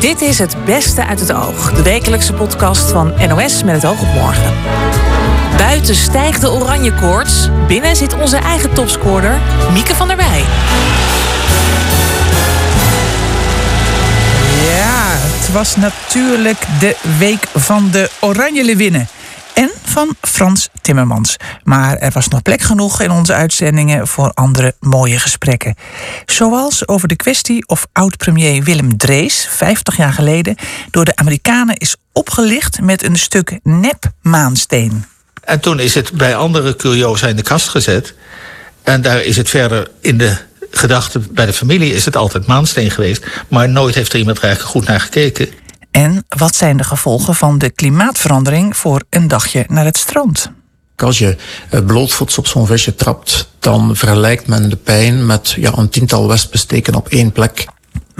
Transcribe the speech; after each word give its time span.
Dit 0.00 0.20
is 0.20 0.38
Het 0.38 0.64
Beste 0.64 1.06
uit 1.06 1.20
het 1.20 1.32
Oog, 1.32 1.72
de 1.72 1.82
wekelijkse 1.82 2.32
podcast 2.32 2.90
van 2.90 3.12
NOS 3.28 3.62
met 3.64 3.74
het 3.74 3.86
oog 3.86 4.00
op 4.00 4.14
morgen. 4.14 4.54
Buiten 5.56 5.94
stijgt 5.94 6.40
de 6.40 6.50
oranje 6.50 6.94
koorts, 6.94 7.48
binnen 7.66 7.96
zit 7.96 8.14
onze 8.14 8.36
eigen 8.36 8.72
topscorer 8.72 9.40
Mieke 9.72 9.94
van 9.94 10.08
der 10.08 10.16
Wij. 10.16 10.44
Ja, 14.76 15.06
het 15.06 15.52
was 15.52 15.76
natuurlijk 15.76 16.66
de 16.78 16.96
week 17.18 17.46
van 17.54 17.90
de 17.90 18.10
Oranje 18.20 18.64
Lewinnen 18.64 19.00
en 19.00 19.08
van 19.90 20.16
Frans 20.20 20.68
Timmermans. 20.80 21.36
Maar 21.64 21.96
er 21.96 22.10
was 22.10 22.28
nog 22.28 22.42
plek 22.42 22.60
genoeg 22.60 23.00
in 23.00 23.10
onze 23.10 23.32
uitzendingen 23.32 24.06
voor 24.06 24.30
andere 24.34 24.74
mooie 24.80 25.18
gesprekken. 25.18 25.74
Zoals 26.26 26.88
over 26.88 27.08
de 27.08 27.16
kwestie 27.16 27.68
of 27.68 27.86
oud-premier 27.92 28.62
Willem 28.62 28.96
Drees, 28.96 29.46
50 29.50 29.96
jaar 29.96 30.12
geleden, 30.12 30.56
door 30.90 31.04
de 31.04 31.16
Amerikanen 31.16 31.76
is 31.76 31.96
opgelicht 32.12 32.80
met 32.80 33.04
een 33.04 33.18
stuk 33.18 33.58
nep-maansteen. 33.62 35.04
En 35.44 35.60
toen 35.60 35.80
is 35.80 35.94
het 35.94 36.12
bij 36.12 36.36
andere 36.36 36.76
curiosa 36.76 37.26
in 37.26 37.36
de 37.36 37.42
kast 37.42 37.68
gezet. 37.68 38.14
En 38.82 39.02
daar 39.02 39.22
is 39.22 39.36
het 39.36 39.48
verder 39.48 39.90
in 40.00 40.18
de 40.18 40.36
gedachte 40.70 41.18
bij 41.18 41.46
de 41.46 41.52
familie 41.52 41.94
is 41.94 42.04
het 42.04 42.16
altijd 42.16 42.46
maansteen 42.46 42.90
geweest. 42.90 43.26
Maar 43.48 43.68
nooit 43.68 43.94
heeft 43.94 44.12
er 44.12 44.18
iemand 44.18 44.38
er 44.38 44.44
eigenlijk 44.44 44.72
goed 44.72 44.86
naar 44.86 45.00
gekeken. 45.00 45.48
En 45.90 46.24
wat 46.28 46.54
zijn 46.54 46.76
de 46.76 46.84
gevolgen 46.84 47.34
van 47.34 47.58
de 47.58 47.70
klimaatverandering 47.70 48.76
voor 48.76 49.02
een 49.10 49.28
dagje 49.28 49.64
naar 49.68 49.84
het 49.84 49.96
strand? 49.96 50.50
Als 50.96 51.18
je 51.18 51.36
eh, 51.70 51.84
blootvoets 51.84 52.38
op 52.38 52.46
zo'n 52.46 52.66
visje 52.66 52.94
trapt, 52.94 53.50
dan 53.58 53.96
vergelijkt 53.96 54.46
men 54.46 54.70
de 54.70 54.76
pijn 54.76 55.26
met 55.26 55.50
ja, 55.50 55.72
een 55.76 55.88
tiental 55.88 56.28
wespensteken 56.28 56.94
op 56.94 57.08
één 57.08 57.32
plek. 57.32 57.66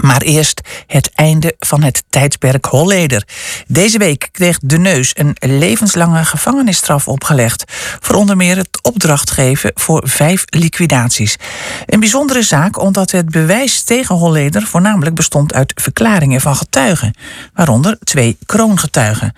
Maar 0.01 0.21
eerst 0.21 0.61
het 0.87 1.11
einde 1.13 1.55
van 1.59 1.83
het 1.83 2.03
tijdperk 2.09 2.65
Holleder. 2.65 3.27
Deze 3.67 3.97
week 3.97 4.29
kreeg 4.31 4.59
De 4.61 4.77
Neus 4.77 5.11
een 5.13 5.35
levenslange 5.39 6.25
gevangenisstraf 6.25 7.07
opgelegd. 7.07 7.63
Voor 7.99 8.15
onder 8.15 8.37
meer 8.37 8.57
het 8.57 8.79
opdracht 8.81 9.31
geven 9.31 9.71
voor 9.75 10.03
vijf 10.05 10.43
liquidaties. 10.49 11.35
Een 11.85 11.99
bijzondere 11.99 12.41
zaak 12.41 12.79
omdat 12.79 13.11
het 13.11 13.29
bewijs 13.29 13.83
tegen 13.83 14.15
Holleder 14.15 14.61
voornamelijk 14.61 15.15
bestond 15.15 15.53
uit 15.53 15.73
verklaringen 15.75 16.41
van 16.41 16.55
getuigen. 16.55 17.15
Waaronder 17.53 17.97
twee 18.03 18.37
kroongetuigen. 18.45 19.35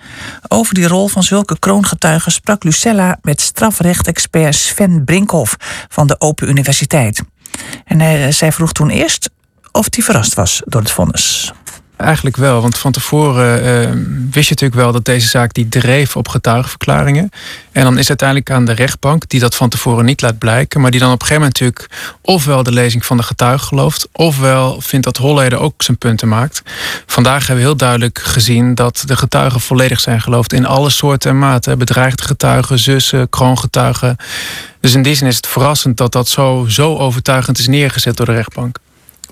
Over 0.48 0.74
die 0.74 0.88
rol 0.88 1.08
van 1.08 1.22
zulke 1.22 1.58
kroongetuigen 1.58 2.32
sprak 2.32 2.64
Lucella 2.64 3.18
met 3.22 3.40
strafrechtexpert 3.40 4.54
Sven 4.54 5.04
Brinkhoff 5.04 5.56
van 5.88 6.06
de 6.06 6.20
Open 6.20 6.48
Universiteit. 6.48 7.22
En 7.84 8.00
hij, 8.00 8.32
zij 8.32 8.52
vroeg 8.52 8.72
toen 8.72 8.90
eerst 8.90 9.30
of 9.74 9.86
hij 9.90 10.04
verrast 10.04 10.34
was 10.34 10.62
door 10.64 10.80
het 10.80 10.90
vonnis. 10.90 11.52
Eigenlijk 11.96 12.36
wel, 12.36 12.60
want 12.60 12.78
van 12.78 12.92
tevoren 12.92 13.64
uh, 13.64 13.90
wist 14.30 14.48
je 14.48 14.54
natuurlijk 14.54 14.80
wel 14.80 14.92
dat 14.92 15.04
deze 15.04 15.28
zaak 15.28 15.54
die 15.54 15.68
dreef 15.68 16.16
op 16.16 16.28
getuigenverklaringen. 16.28 17.30
En 17.72 17.82
dan 17.82 17.92
is 17.92 18.08
het 18.08 18.08
uiteindelijk 18.08 18.50
aan 18.50 18.64
de 18.64 18.72
rechtbank 18.72 19.28
die 19.28 19.40
dat 19.40 19.54
van 19.54 19.68
tevoren 19.68 20.04
niet 20.04 20.20
laat 20.20 20.38
blijken, 20.38 20.80
maar 20.80 20.90
die 20.90 21.00
dan 21.00 21.12
op 21.12 21.20
een 21.20 21.26
gegeven 21.26 21.42
moment 21.42 21.60
natuurlijk 21.60 22.16
ofwel 22.20 22.62
de 22.62 22.72
lezing 22.72 23.04
van 23.04 23.16
de 23.16 23.22
getuige 23.22 23.64
gelooft, 23.64 24.08
ofwel 24.12 24.80
vindt 24.80 25.04
dat 25.04 25.16
Holleder 25.16 25.58
ook 25.58 25.82
zijn 25.82 25.98
punten 25.98 26.28
maakt. 26.28 26.62
Vandaag 27.06 27.46
hebben 27.46 27.64
we 27.64 27.70
heel 27.70 27.78
duidelijk 27.78 28.18
gezien 28.18 28.74
dat 28.74 29.02
de 29.06 29.16
getuigen 29.16 29.60
volledig 29.60 30.00
zijn 30.00 30.20
geloofd 30.20 30.52
in 30.52 30.66
alle 30.66 30.90
soorten 30.90 31.30
en 31.30 31.38
maten. 31.38 31.78
Bedreigde 31.78 32.22
getuigen, 32.22 32.78
zussen, 32.78 33.28
kroongetuigen. 33.28 34.16
Dus 34.80 34.94
in 34.94 35.02
die 35.02 35.14
zin 35.14 35.26
is 35.26 35.36
het 35.36 35.46
verrassend 35.46 35.96
dat 35.96 36.12
dat 36.12 36.28
zo, 36.28 36.64
zo 36.68 36.96
overtuigend 36.96 37.58
is 37.58 37.66
neergezet 37.66 38.16
door 38.16 38.26
de 38.26 38.32
rechtbank. 38.32 38.78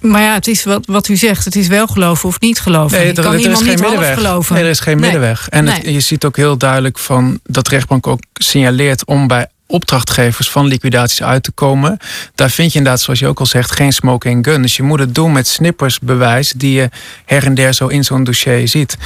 Maar 0.02 0.22
ja, 0.22 0.34
het 0.34 0.46
is 0.46 0.64
wat, 0.64 0.86
wat 0.86 1.08
u 1.08 1.16
zegt. 1.16 1.44
Het 1.44 1.56
is 1.56 1.66
wel 1.68 1.86
geloven 1.86 2.28
of 2.28 2.40
niet 2.40 2.60
geloven. 2.60 2.98
Nee, 2.98 3.06
je 3.06 3.12
kan 3.12 3.32
er, 3.32 3.38
iemand 3.38 3.60
is 3.60 3.66
geen 3.66 3.74
niet 3.74 3.80
middenweg. 3.80 4.14
geloven. 4.14 4.54
Nee, 4.54 4.64
er 4.64 4.70
is 4.70 4.80
geen 4.80 4.94
Nee. 4.96 5.10
middenweg. 5.10 5.48
En 5.48 5.66
het- 5.66 5.84
je 5.84 6.00
ziet 6.00 6.24
ook 6.24 6.36
heel 6.36 6.56
duidelijk 6.56 6.98
van 6.98 7.40
dat 7.44 7.64
de 7.64 7.70
rechtbank 7.70 8.06
ook 8.06 8.20
signaleert 8.32 9.04
om 9.04 9.26
bij 9.26 9.46
opdrachtgevers 9.72 10.50
van 10.50 10.66
liquidaties 10.66 11.22
uit 11.22 11.42
te 11.42 11.50
komen. 11.52 11.98
Daar 12.34 12.50
vind 12.50 12.72
je 12.72 12.78
inderdaad, 12.78 13.00
zoals 13.02 13.18
je 13.18 13.26
ook 13.26 13.40
al 13.40 13.46
zegt, 13.46 13.70
geen 13.72 13.92
smoking 13.92 14.44
gun. 14.44 14.62
Dus 14.62 14.76
je 14.76 14.82
moet 14.82 14.98
het 14.98 15.14
doen 15.14 15.32
met 15.32 15.46
snippersbewijs 15.48 16.52
die 16.56 16.72
je 16.72 16.88
her 17.24 17.44
en 17.46 17.54
der 17.54 17.74
zo 17.74 17.86
in 17.86 18.04
zo'n 18.04 18.24
dossier 18.24 18.68
ziet. 18.68 18.96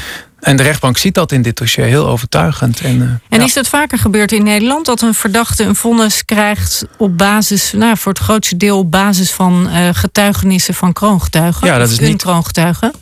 En 0.41 0.57
de 0.57 0.63
rechtbank 0.63 0.99
ziet 0.99 1.15
dat 1.15 1.33
in 1.33 1.43
dit 1.43 1.57
dossier 1.57 1.85
heel 1.85 2.07
overtuigend. 2.09 2.81
En, 2.81 3.03
eh, 3.03 3.09
En 3.29 3.39
ja. 3.39 3.45
is 3.45 3.53
dat 3.55 3.69
vaker 3.69 3.99
gebeurd 3.99 4.33
in 4.33 4.45
Nederland? 4.45 4.87
Dat 4.87 5.03
een 5.03 5.15
verdachte 5.15 5.65
een 5.65 5.75
vonnis 5.77 6.25
krijgt 6.25 6.85
op 6.99 7.19
basis, 7.19 7.73
nou, 7.73 7.97
voor 7.97 8.13
het 8.13 8.23
grootste 8.23 8.57
deel 8.57 8.79
op 8.79 8.91
basis 8.91 9.31
van 9.33 9.69
eh, 9.69 9.89
getuigenissen 9.93 10.75
van 10.75 10.93
kroongetuigen? 10.93 11.67
Ja, 11.67 11.79
dat 11.79 11.91
is 11.91 11.99
niet- 11.99 12.23
kroongetuige? 12.23 12.93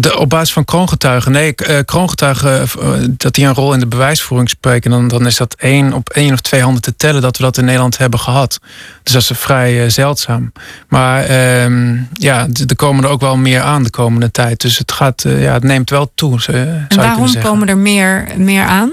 De, 0.00 0.18
op 0.18 0.28
basis 0.28 0.52
van 0.52 0.64
kroongetuigen. 0.64 1.32
Nee, 1.32 1.54
eh, 1.54 1.78
kroongetuigen, 1.84 2.60
eh, 2.62 2.68
dat 3.08 3.34
die 3.34 3.46
een 3.46 3.54
rol 3.54 3.72
in 3.72 3.80
de 3.80 3.86
bewijsvoering 3.86 4.48
spreken. 4.48 4.90
Dan, 4.90 5.08
dan 5.08 5.26
is 5.26 5.36
dat 5.36 5.54
één 5.58 5.92
op 5.92 6.08
één 6.10 6.32
of 6.32 6.40
twee 6.40 6.62
handen 6.62 6.82
te 6.82 6.96
tellen 6.96 7.22
dat 7.22 7.36
we 7.36 7.42
dat 7.42 7.58
in 7.58 7.64
Nederland 7.64 7.98
hebben 7.98 8.20
gehad. 8.20 8.58
Dus 9.02 9.12
dat 9.12 9.22
is 9.22 9.30
vrij 9.34 9.82
eh, 9.84 9.90
zeldzaam. 9.90 10.52
Maar 10.88 11.24
ehm, 11.24 11.96
ja, 12.12 12.46
er 12.68 12.76
komen 12.76 13.04
er 13.04 13.10
ook 13.10 13.20
wel 13.20 13.36
meer 13.36 13.60
aan 13.60 13.82
de 13.82 13.90
komende 13.90 14.30
tijd. 14.30 14.60
Dus 14.60 14.78
het, 14.78 14.92
gaat, 14.92 15.24
eh, 15.24 15.42
ja, 15.42 15.52
het 15.52 15.62
neemt 15.64 15.90
wel 15.90 16.12
toe. 16.14 16.38
eh, 16.46 16.60
En 16.60 16.86
waarom 16.96 17.40
komen 17.42 17.68
er 17.68 17.76
meer, 17.78 18.26
meer 18.36 18.64
aan? 18.64 18.92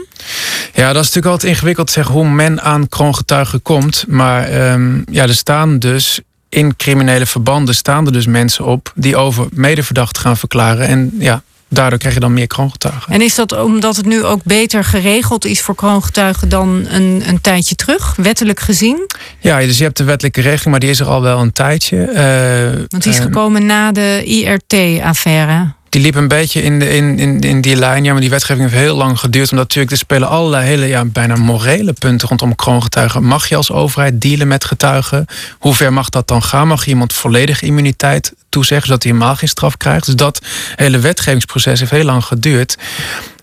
Ja, 0.74 0.88
dat 0.88 1.02
is 1.04 1.08
natuurlijk 1.08 1.26
altijd 1.26 1.52
ingewikkeld 1.52 1.88
te 1.88 1.94
zeggen 1.94 2.14
hoe 2.14 2.30
men 2.30 2.62
aan 2.62 2.90
kroongetuigen 2.90 3.62
komt. 3.62 4.06
Maar 4.08 4.48
ehm, 4.48 5.02
ja, 5.12 5.24
er 5.24 5.36
staan 5.36 5.80
dus 5.80 6.20
in 6.52 6.76
criminele 6.76 7.26
verbanden 7.26 7.76
staan 7.76 8.06
er 8.06 8.12
dus 8.12 8.26
mensen 8.26 8.66
op 8.66 8.92
die 8.96 9.16
over 9.16 9.48
medeverdachten 9.54 10.22
gaan 10.22 10.38
verklaren. 10.38 10.88
En 10.88 11.12
ja, 11.20 11.42
daardoor 11.68 12.00
krijg 12.00 12.14
je 12.14 12.20
dan 12.20 12.34
meer 12.34 12.48
kroongetuigen. 12.48 13.14
En 13.14 13.22
is 13.22 13.36
dat 13.36 13.64
omdat 13.64 13.96
het 13.96 14.06
nu 14.06 14.24
ook 14.24 14.44
beter 14.44 14.84
geregeld 14.84 15.46
is 15.46 15.62
voor 15.62 15.76
kroongetuigen 15.76 16.50
dan 16.50 16.86
een, 16.90 17.24
een 17.28 17.42
tijdje 17.42 17.76
terug, 17.76 18.16
wettelijk 18.16 18.60
gezien? 18.60 19.10
Ja, 19.40 19.60
dus 19.60 19.78
je 19.78 19.84
hebt 19.84 19.98
de 19.98 20.04
wettelijke 20.04 20.42
regeling, 20.42 20.70
maar 20.70 20.80
die 20.80 20.90
is 20.90 21.00
er 21.00 21.08
al 21.08 21.22
wel 21.22 21.40
een 21.40 21.54
tijdje. 21.54 22.04
Eh, 22.06 22.80
Want 22.88 23.04
die 23.04 23.12
is 23.12 23.18
eh, 23.18 23.24
gekomen 23.24 23.66
na 23.66 23.92
de 23.92 24.22
IRT-affaire. 24.26 25.74
Die 25.92 26.02
liep 26.02 26.16
een 26.16 26.28
beetje 26.28 26.62
in, 26.62 26.82
in, 26.82 27.20
in, 27.20 27.40
in 27.40 27.62
die 27.62 27.76
lijn. 27.76 28.04
Ja, 28.04 28.12
maar 28.12 28.22
die 28.22 28.30
wetgeving 28.30 28.70
heeft 28.70 28.82
heel 28.84 28.96
lang 28.96 29.20
geduurd. 29.20 29.52
Omdat 29.52 29.66
natuurlijk 29.68 29.92
er 29.92 29.98
spelen 29.98 30.28
allerlei 30.30 30.66
hele, 30.66 30.86
ja, 30.86 31.06
bijna 31.06 31.36
morele 31.36 31.94
punten 31.94 32.28
rondom 32.28 32.56
kroongetuigen. 32.56 33.24
Mag 33.24 33.48
je 33.50 33.56
als 33.56 33.72
overheid 33.72 34.22
dealen 34.22 34.48
met 34.48 34.66
getuigen? 34.66 35.26
Hoe 35.60 35.74
ver 35.76 35.94
mag 35.94 36.10
dat 36.10 36.28
dan 36.28 36.44
gaan? 36.44 36.68
Mag 36.68 36.84
je 36.84 36.90
iemand 36.90 37.14
volledig 37.14 37.62
immuniteit 37.62 38.34
toezeggen, 38.50 38.88
zodat 38.88 39.04
hij 39.04 39.12
helemaal 39.12 39.36
geen 39.36 39.50
straf 39.50 39.78
krijgt? 39.78 40.06
Dus 40.06 40.16
dat 40.16 40.42
hele 40.76 41.00
wetgevingsproces 41.00 41.80
heeft 41.80 41.92
heel 41.92 42.04
lang 42.04 42.24
geduurd. 42.26 42.78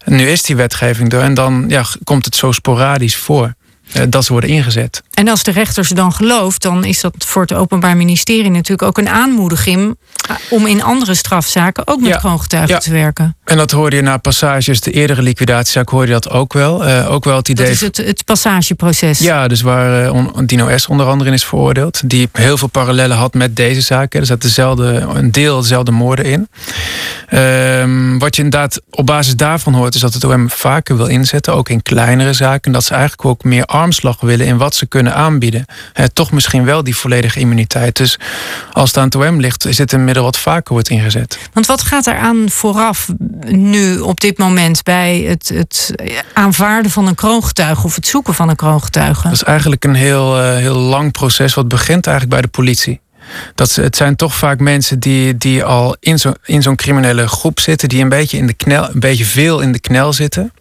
Nu 0.04 0.28
is 0.28 0.42
die 0.42 0.56
wetgeving 0.56 1.12
er 1.12 1.20
en 1.20 1.34
dan 1.34 1.64
ja, 1.68 1.84
komt 2.04 2.24
het 2.24 2.36
zo 2.36 2.52
sporadisch 2.52 3.16
voor. 3.16 3.54
eh, 3.92 4.02
Dat 4.08 4.24
ze 4.24 4.32
worden 4.32 4.50
ingezet. 4.50 5.02
En 5.14 5.28
als 5.28 5.42
de 5.42 5.50
rechter 5.50 5.84
ze 5.84 5.94
dan 5.94 6.12
gelooft, 6.12 6.62
dan 6.62 6.84
is 6.84 7.00
dat 7.00 7.14
voor 7.18 7.42
het 7.42 7.52
Openbaar 7.54 7.96
Ministerie 7.96 8.50
natuurlijk 8.50 8.82
ook 8.82 8.98
een 8.98 9.08
aanmoediging 9.08 9.96
om 10.50 10.66
in 10.66 10.82
andere 10.82 11.14
strafzaken 11.14 11.86
ook 11.86 12.00
met 12.00 12.08
Ja. 12.08 12.16
kroongetuigen 12.16 12.74
Ja. 12.74 12.80
te 12.80 12.90
werken. 12.92 13.36
En 13.44 13.56
dat 13.56 13.70
hoorde 13.70 13.96
je 13.96 14.02
na 14.02 14.16
passages, 14.16 14.80
de 14.80 14.90
eerdere 14.90 15.22
liquidatiezaak 15.22 15.88
hoorde 15.88 16.06
je 16.06 16.12
dat 16.12 16.30
ook 16.30 16.52
wel. 16.52 16.84
Eh, 16.84 17.10
ook 17.12 17.24
wel 17.24 17.36
het 17.36 17.48
idee 17.48 17.64
Dat 17.64 17.74
is 17.74 17.80
het, 17.80 17.96
het 17.96 18.24
passageproces. 18.24 19.18
Ja, 19.18 19.48
dus 19.48 19.60
waar 19.60 20.04
eh, 20.04 20.12
on- 20.14 20.46
Dino 20.46 20.76
S. 20.78 20.86
onder 20.86 21.06
andere 21.06 21.28
in 21.30 21.36
is 21.36 21.44
veroordeeld. 21.44 22.00
Die 22.10 22.28
heel 22.32 22.56
veel 22.58 22.68
parallellen 22.68 23.16
had 23.16 23.34
met 23.34 23.56
deze 23.56 23.80
zaken. 23.80 24.20
Er 24.20 24.26
zat 24.26 24.42
dezelfde, 24.42 24.84
een 25.14 25.30
deel 25.32 25.60
dezelfde 25.60 25.90
moorden 25.90 26.24
in. 26.24 26.48
Ehm, 27.28 28.18
wat 28.18 28.36
je 28.36 28.42
inderdaad 28.42 28.80
op 28.90 29.06
basis 29.06 29.36
daarvan 29.36 29.74
hoort... 29.74 29.94
is 29.94 30.00
dat 30.00 30.14
het 30.14 30.24
OM 30.24 30.50
vaker 30.50 30.96
wil 30.96 31.06
inzetten, 31.06 31.54
ook 31.54 31.68
in 31.68 31.82
kleinere 31.82 32.32
zaken. 32.32 32.72
Dat 32.72 32.84
ze 32.84 32.90
eigenlijk 32.94 33.24
ook 33.24 33.44
meer 33.44 33.64
armslag 33.64 34.20
willen 34.20 34.46
in 34.46 34.56
wat 34.56 34.74
ze 34.74 34.86
kunnen 34.86 35.14
aanbieden. 35.14 35.64
Toch 36.12 36.30
misschien 36.30 36.64
wel 36.64 36.84
die 36.84 36.96
volledige 36.96 37.40
immuniteit. 37.40 37.96
Dus 37.96 38.18
als 38.72 38.88
het 38.88 38.98
aan 38.98 39.04
het 39.04 39.14
OM 39.14 39.40
ligt, 39.40 39.66
is 39.66 39.76
dit 39.76 39.92
een 39.92 40.04
middel 40.08 40.24
wat 40.24 40.38
vaker 40.38 40.72
wordt 40.72 40.88
ingezet. 40.88 41.38
Want 41.52 41.66
wat 41.66 41.82
gaat 41.82 42.06
er 42.06 42.16
aan 42.16 42.50
vooraf 42.50 43.08
nu 43.46 43.98
op 43.98 44.20
dit 44.20 44.38
moment 44.38 44.82
bij 44.82 45.20
het, 45.20 45.48
het 45.48 45.94
aanvaarden 46.32 46.90
van 46.90 47.06
een 47.06 47.14
kroongetuige 47.14 47.84
of 47.84 47.94
het 47.94 48.06
zoeken 48.06 48.34
van 48.34 48.48
een 48.48 48.56
kroongetuige? 48.56 49.22
Dat 49.22 49.32
is 49.32 49.42
eigenlijk 49.42 49.84
een 49.84 49.94
heel, 49.94 50.40
eh, 50.40 50.56
heel 50.56 50.76
lang 50.76 51.12
proces. 51.12 51.54
Wat 51.54 51.68
begint 51.68 52.06
eigenlijk 52.06 52.34
bij 52.34 52.50
de 52.50 52.56
politie. 52.56 53.00
Dat 53.54 53.70
ze, 53.70 53.82
het 53.82 53.96
zijn 53.96 54.16
toch 54.16 54.34
vaak 54.34 54.58
mensen 54.60 54.98
die, 54.98 55.36
die 55.36 55.64
al 55.64 55.96
in 56.00 56.18
zo'n 56.18 56.36
in 56.44 56.62
zo'n 56.62 56.76
criminele 56.76 57.28
groep 57.28 57.60
zitten, 57.60 57.88
die 57.88 58.02
een 58.02 58.08
beetje, 58.08 58.38
in 58.38 58.46
de 58.46 58.54
knel, 58.54 58.88
een 58.88 59.00
beetje 59.00 59.24
veel 59.24 59.60
in 59.60 59.72
de 59.72 59.78
knel 59.78 60.12
zitten. 60.12 60.52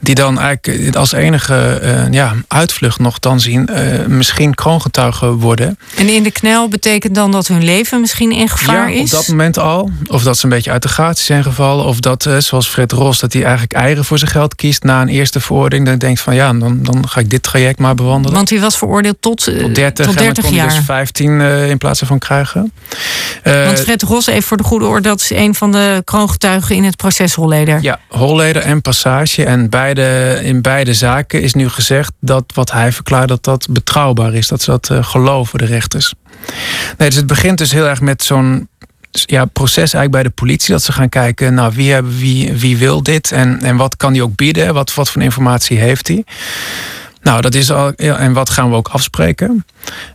Die 0.00 0.14
dan 0.14 0.40
eigenlijk 0.40 0.96
als 0.96 1.12
enige 1.12 1.80
uh, 1.82 2.12
ja, 2.12 2.34
uitvlucht 2.48 2.98
nog 2.98 3.18
dan 3.18 3.40
zien, 3.40 3.68
uh, 3.72 4.06
misschien 4.06 4.54
kroongetuigen 4.54 5.32
worden. 5.32 5.78
En 5.96 6.08
in 6.08 6.22
de 6.22 6.30
knel 6.30 6.68
betekent 6.68 7.14
dan 7.14 7.30
dat 7.30 7.46
hun 7.46 7.64
leven 7.64 8.00
misschien 8.00 8.32
in 8.32 8.48
gevaar 8.48 8.92
ja, 8.92 9.02
is? 9.02 9.12
op 9.12 9.18
dat 9.18 9.28
moment 9.28 9.58
al. 9.58 9.90
Of 10.06 10.22
dat 10.22 10.38
ze 10.38 10.44
een 10.44 10.50
beetje 10.50 10.70
uit 10.70 10.82
de 10.82 10.88
gratie 10.88 11.24
zijn 11.24 11.42
gevallen. 11.42 11.84
Of 11.84 12.00
dat, 12.00 12.26
uh, 12.26 12.38
zoals 12.38 12.68
Fred 12.68 12.92
Ros, 12.92 13.20
dat 13.20 13.32
hij 13.32 13.42
eigenlijk 13.42 13.72
eigen 13.72 14.04
voor 14.04 14.18
zijn 14.18 14.30
geld 14.30 14.54
kiest 14.54 14.82
na 14.82 15.00
een 15.00 15.08
eerste 15.08 15.40
veroordeling. 15.40 15.86
Dan 15.86 15.98
denkt 15.98 16.20
van 16.20 16.34
ja, 16.34 16.52
dan, 16.52 16.82
dan 16.82 17.08
ga 17.08 17.20
ik 17.20 17.30
dit 17.30 17.42
traject 17.42 17.78
maar 17.78 17.94
bewandelen. 17.94 18.36
Want 18.36 18.50
hij 18.50 18.60
was 18.60 18.78
veroordeeld 18.78 19.16
tot, 19.20 19.44
tot 19.44 19.74
30, 19.74 20.06
tot 20.06 20.18
30 20.18 20.44
en 20.44 20.54
jaar. 20.54 20.68
dus 20.68 20.78
15 20.84 21.40
in 21.40 21.78
plaats 21.78 22.02
van 22.04 22.18
krijgen. 22.18 22.72
Want 23.42 23.80
Fred 23.80 24.02
Ros, 24.02 24.26
even 24.26 24.42
voor 24.42 24.56
de 24.56 24.62
goede 24.62 24.86
orde, 24.86 25.08
dat 25.08 25.20
is 25.20 25.30
een 25.30 25.54
van 25.54 25.72
de 25.72 26.02
kroongetuigen 26.04 26.76
in 26.76 26.84
het 26.84 26.96
proces 26.96 27.34
Holleder. 27.34 27.78
Ja, 27.82 28.00
Holleder 28.08 28.62
en 28.62 28.82
Passage. 28.82 29.43
En 29.44 29.70
beide, 29.70 30.40
in 30.42 30.62
beide 30.62 30.94
zaken 30.94 31.42
is 31.42 31.54
nu 31.54 31.68
gezegd 31.68 32.12
dat 32.20 32.44
wat 32.54 32.72
hij 32.72 32.92
verklaart, 32.92 33.28
dat 33.28 33.44
dat 33.44 33.66
betrouwbaar 33.70 34.34
is. 34.34 34.48
Dat 34.48 34.62
ze 34.62 34.70
dat 34.70 34.88
uh, 34.92 35.04
geloven, 35.04 35.58
de 35.58 35.64
rechters. 35.64 36.14
Nee, 36.98 37.08
dus 37.08 37.18
het 37.18 37.26
begint 37.26 37.58
dus 37.58 37.72
heel 37.72 37.88
erg 37.88 38.00
met 38.00 38.22
zo'n 38.22 38.68
ja, 39.10 39.44
proces 39.44 39.76
eigenlijk 39.76 40.10
bij 40.10 40.22
de 40.22 40.30
politie. 40.30 40.72
Dat 40.72 40.82
ze 40.82 40.92
gaan 40.92 41.08
kijken, 41.08 41.54
nou, 41.54 41.72
wie, 41.74 41.92
hebben, 41.92 42.16
wie, 42.16 42.52
wie 42.52 42.76
wil 42.76 43.02
dit? 43.02 43.32
En, 43.32 43.60
en 43.62 43.76
wat 43.76 43.96
kan 43.96 44.12
die 44.12 44.22
ook 44.22 44.36
bieden? 44.36 44.74
Wat, 44.74 44.94
wat 44.94 45.10
voor 45.10 45.22
informatie 45.22 45.78
heeft 45.78 46.08
hij? 46.08 46.24
Nou, 47.24 47.40
dat 47.40 47.54
is 47.54 47.70
al. 47.70 47.92
En 47.92 48.32
wat 48.32 48.50
gaan 48.50 48.70
we 48.70 48.76
ook 48.76 48.88
afspreken? 48.88 49.64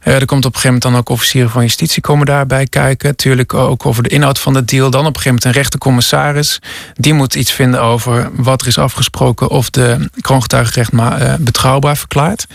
Uh, 0.03 0.15
er 0.15 0.25
komt 0.25 0.45
op 0.45 0.53
een 0.53 0.59
gegeven 0.59 0.63
moment 0.63 0.81
dan 0.81 0.95
ook 0.95 1.09
officieren 1.09 1.49
van 1.49 1.61
justitie 1.61 2.01
komen 2.01 2.25
daarbij 2.25 2.65
kijken. 2.65 3.09
Natuurlijk 3.09 3.53
ook 3.53 3.85
over 3.85 4.03
de 4.03 4.09
inhoud 4.09 4.39
van 4.39 4.53
de 4.53 4.65
deal. 4.65 4.89
Dan 4.89 4.99
op 4.99 5.07
een 5.07 5.15
gegeven 5.15 5.29
moment 5.29 5.45
een 5.45 5.61
rechtercommissaris. 5.61 6.59
Die 6.93 7.13
moet 7.13 7.35
iets 7.35 7.51
vinden 7.51 7.81
over 7.81 8.29
wat 8.33 8.61
er 8.61 8.67
is 8.67 8.77
afgesproken. 8.77 9.49
Of 9.49 9.69
de 9.69 10.09
kroongetuigenrecht 10.21 10.91
maar 10.91 11.21
uh, 11.21 11.33
betrouwbaar 11.39 11.97
verklaart. 11.97 12.47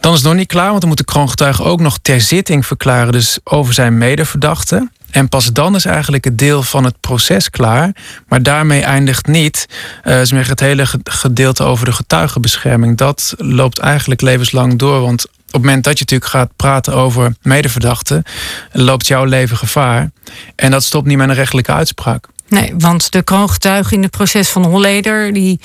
Dan 0.00 0.12
is 0.12 0.18
het 0.18 0.28
nog 0.28 0.36
niet 0.36 0.48
klaar, 0.48 0.68
want 0.68 0.80
dan 0.80 0.88
moet 0.88 0.98
de 0.98 1.04
kroongetuige 1.04 1.62
ook 1.62 1.80
nog 1.80 1.98
ter 2.02 2.20
zitting 2.20 2.66
verklaren. 2.66 3.12
Dus 3.12 3.38
over 3.44 3.74
zijn 3.74 3.98
medeverdachte. 3.98 4.88
En 5.14 5.28
pas 5.28 5.52
dan 5.52 5.74
is 5.74 5.84
eigenlijk 5.84 6.24
het 6.24 6.38
deel 6.38 6.62
van 6.62 6.84
het 6.84 7.00
proces 7.00 7.50
klaar. 7.50 7.96
Maar 8.28 8.42
daarmee 8.42 8.82
eindigt 8.82 9.26
niet 9.26 9.66
uh, 10.04 10.20
het 10.30 10.60
hele 10.60 10.86
gedeelte 11.04 11.62
over 11.62 11.84
de 11.84 11.92
getuigenbescherming. 11.92 12.96
Dat 12.96 13.34
loopt 13.36 13.78
eigenlijk 13.78 14.20
levenslang 14.20 14.78
door. 14.78 15.00
Want 15.00 15.24
op 15.24 15.32
het 15.52 15.62
moment 15.62 15.84
dat 15.84 15.98
je 15.98 16.04
natuurlijk 16.04 16.30
gaat 16.30 16.56
praten 16.56 16.94
over 16.94 17.34
medeverdachten, 17.42 18.22
loopt 18.72 19.06
jouw 19.06 19.24
leven 19.24 19.56
gevaar. 19.56 20.10
En 20.56 20.70
dat 20.70 20.82
stopt 20.82 21.06
niet 21.06 21.16
met 21.16 21.28
een 21.28 21.34
rechtelijke 21.34 21.72
uitspraak. 21.72 22.26
Nee, 22.48 22.74
want 22.78 23.12
de 23.12 23.22
kroongetuigen 23.22 23.96
in 23.96 24.02
het 24.02 24.10
proces 24.10 24.48
van 24.48 24.64
Holleder... 24.64 25.32
die, 25.32 25.60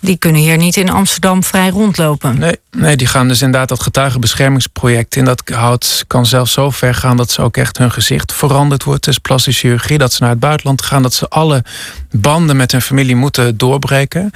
die 0.00 0.16
kunnen 0.16 0.40
hier 0.40 0.56
niet 0.56 0.76
in 0.76 0.90
Amsterdam 0.90 1.44
vrij 1.44 1.68
rondlopen. 1.68 2.38
Nee, 2.38 2.56
nee, 2.70 2.96
die 2.96 3.06
gaan 3.06 3.28
dus 3.28 3.42
inderdaad 3.42 3.68
dat 3.68 3.82
getuigenbeschermingsproject 3.82 5.16
in. 5.16 5.24
Dat 5.24 5.42
houdt, 5.54 6.04
kan 6.06 6.26
zelfs 6.26 6.52
zo 6.52 6.70
ver 6.70 6.94
gaan 6.94 7.16
dat 7.16 7.30
ze 7.30 7.42
ook 7.42 7.56
echt 7.56 7.78
hun 7.78 7.92
gezicht 7.92 8.32
veranderd 8.32 8.84
wordt. 8.84 9.04
Dus 9.04 9.18
plastische 9.18 9.60
chirurgie, 9.60 9.98
dat 9.98 10.12
ze 10.12 10.22
naar 10.22 10.30
het 10.30 10.40
buitenland 10.40 10.82
gaan... 10.82 11.02
dat 11.02 11.14
ze 11.14 11.28
alle 11.28 11.64
banden 12.10 12.56
met 12.56 12.72
hun 12.72 12.82
familie 12.82 13.16
moeten 13.16 13.56
doorbreken. 13.56 14.30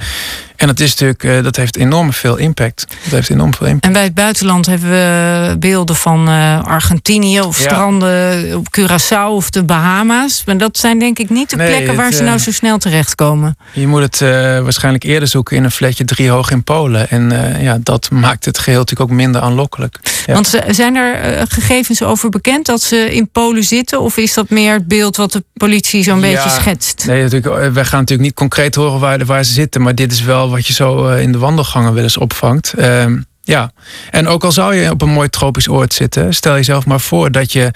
En 0.55 0.67
dat, 0.67 0.79
is 0.79 0.89
natuurlijk, 0.89 1.23
uh, 1.23 1.43
dat 1.43 1.55
heeft 1.55 1.77
enorm 1.77 2.13
veel 2.13 2.35
impact. 2.35 2.87
Dat 3.03 3.11
heeft 3.11 3.29
enorm 3.29 3.53
veel 3.53 3.67
impact. 3.67 3.85
En 3.85 3.93
bij 3.93 4.03
het 4.03 4.13
buitenland 4.13 4.65
hebben 4.65 4.89
we 4.89 5.55
beelden 5.59 5.95
van 5.95 6.29
uh, 6.29 6.63
Argentinië... 6.63 7.41
of 7.41 7.57
ja. 7.57 7.63
stranden 7.63 8.57
op 8.57 8.67
Curaçao 8.79 9.27
of 9.29 9.49
de 9.49 9.63
Bahama's. 9.63 10.43
Maar 10.45 10.57
dat 10.57 10.77
zijn 10.77 10.99
denk 10.99 11.19
ik 11.19 11.29
niet 11.29 11.49
de 11.49 11.55
nee, 11.55 11.67
plekken 11.67 11.95
waar 11.95 12.05
het, 12.05 12.15
ze 12.15 12.23
nou 12.23 12.37
zo 12.37 12.51
snel 12.51 12.77
terechtkomen. 12.77 13.57
Je 13.71 13.87
moet 13.87 14.01
het 14.01 14.21
uh, 14.21 14.29
waarschijnlijk 14.59 15.03
eerder 15.03 15.27
zoeken 15.27 15.54
in 15.55 15.63
een 15.63 15.71
flatje 15.71 16.05
driehoog 16.05 16.51
in 16.51 16.63
Polen. 16.63 17.09
En 17.09 17.31
ja, 17.61 17.77
dat 17.83 18.09
maakt 18.11 18.45
het 18.45 18.57
geheel 18.57 18.79
natuurlijk 18.79 19.09
ook 19.11 19.17
minder 19.17 19.41
aanlokkelijk. 19.41 19.99
Ja. 20.25 20.33
Want 20.33 20.59
zijn 20.69 20.95
er 20.95 21.47
gegevens 21.47 22.03
over 22.03 22.29
bekend 22.29 22.65
dat 22.65 22.81
ze 22.81 23.15
in 23.15 23.29
Polen 23.29 23.63
zitten? 23.63 24.01
Of 24.01 24.17
is 24.17 24.33
dat 24.33 24.49
meer 24.49 24.73
het 24.73 24.87
beeld 24.87 25.15
wat 25.15 25.31
de 25.31 25.43
politie 25.53 26.03
zo'n 26.03 26.19
ja, 26.19 26.21
beetje 26.21 26.49
schetst? 26.49 27.03
Nee, 27.07 27.23
natuurlijk, 27.23 27.73
wij 27.73 27.85
gaan 27.85 27.99
natuurlijk 27.99 28.27
niet 28.27 28.33
concreet 28.33 28.75
horen 28.75 28.99
waar, 28.99 29.25
waar 29.25 29.43
ze 29.43 29.53
zitten. 29.53 29.81
Maar 29.81 29.95
dit 29.95 30.11
is 30.11 30.21
wel 30.21 30.49
wat 30.49 30.67
je 30.67 30.73
zo 30.73 31.07
in 31.07 31.31
de 31.31 31.37
wandelgangen 31.37 31.93
wel 31.93 32.03
eens 32.03 32.17
opvangt. 32.17 32.73
Uh, 32.77 33.05
ja, 33.41 33.71
en 34.11 34.27
ook 34.27 34.43
al 34.43 34.51
zou 34.51 34.75
je 34.75 34.91
op 34.91 35.01
een 35.01 35.09
mooi 35.09 35.29
tropisch 35.29 35.67
oord 35.67 35.93
zitten, 35.93 36.33
stel 36.33 36.55
jezelf 36.55 36.85
maar 36.85 36.99
voor 36.99 37.31
dat 37.31 37.51
je 37.51 37.71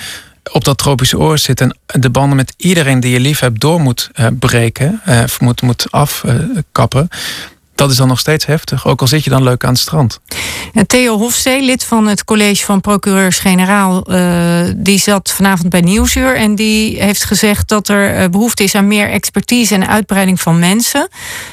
op 0.51 0.63
dat 0.63 0.77
tropische 0.77 1.17
oord 1.17 1.41
zit 1.41 1.61
en 1.61 1.77
de 1.85 2.09
banden 2.09 2.35
met 2.35 2.53
iedereen 2.57 2.99
die 2.99 3.11
je 3.11 3.19
lief 3.19 3.39
hebt 3.39 3.59
door 3.59 3.81
moet 3.81 4.09
uh, 4.15 4.27
breken, 4.39 5.01
uh, 5.07 5.23
moet, 5.39 5.61
moet 5.61 5.91
afkappen. 5.91 7.07
Dat 7.79 7.91
is 7.91 7.97
dan 7.97 8.07
nog 8.07 8.19
steeds 8.19 8.45
heftig, 8.45 8.87
ook 8.87 9.01
al 9.01 9.07
zit 9.07 9.23
je 9.23 9.29
dan 9.29 9.43
leuk 9.43 9.63
aan 9.63 9.71
het 9.71 9.79
strand. 9.79 10.19
En 10.73 10.87
Theo 10.87 11.17
Hofstee, 11.17 11.61
lid 11.61 11.83
van 11.83 12.07
het 12.07 12.23
college 12.23 12.65
van 12.65 12.81
procureurs-generaal, 12.81 14.11
uh, 14.11 14.61
die 14.75 14.99
zat 14.99 15.31
vanavond 15.31 15.69
bij 15.69 15.81
Nieuwsuur 15.81 16.35
en 16.35 16.55
die 16.55 17.03
heeft 17.03 17.23
gezegd 17.23 17.67
dat 17.67 17.87
er 17.87 18.29
behoefte 18.29 18.63
is 18.63 18.75
aan 18.75 18.87
meer 18.87 19.09
expertise 19.09 19.73
en 19.73 19.87
uitbreiding 19.87 20.41
van 20.41 20.59
mensen. 20.59 21.07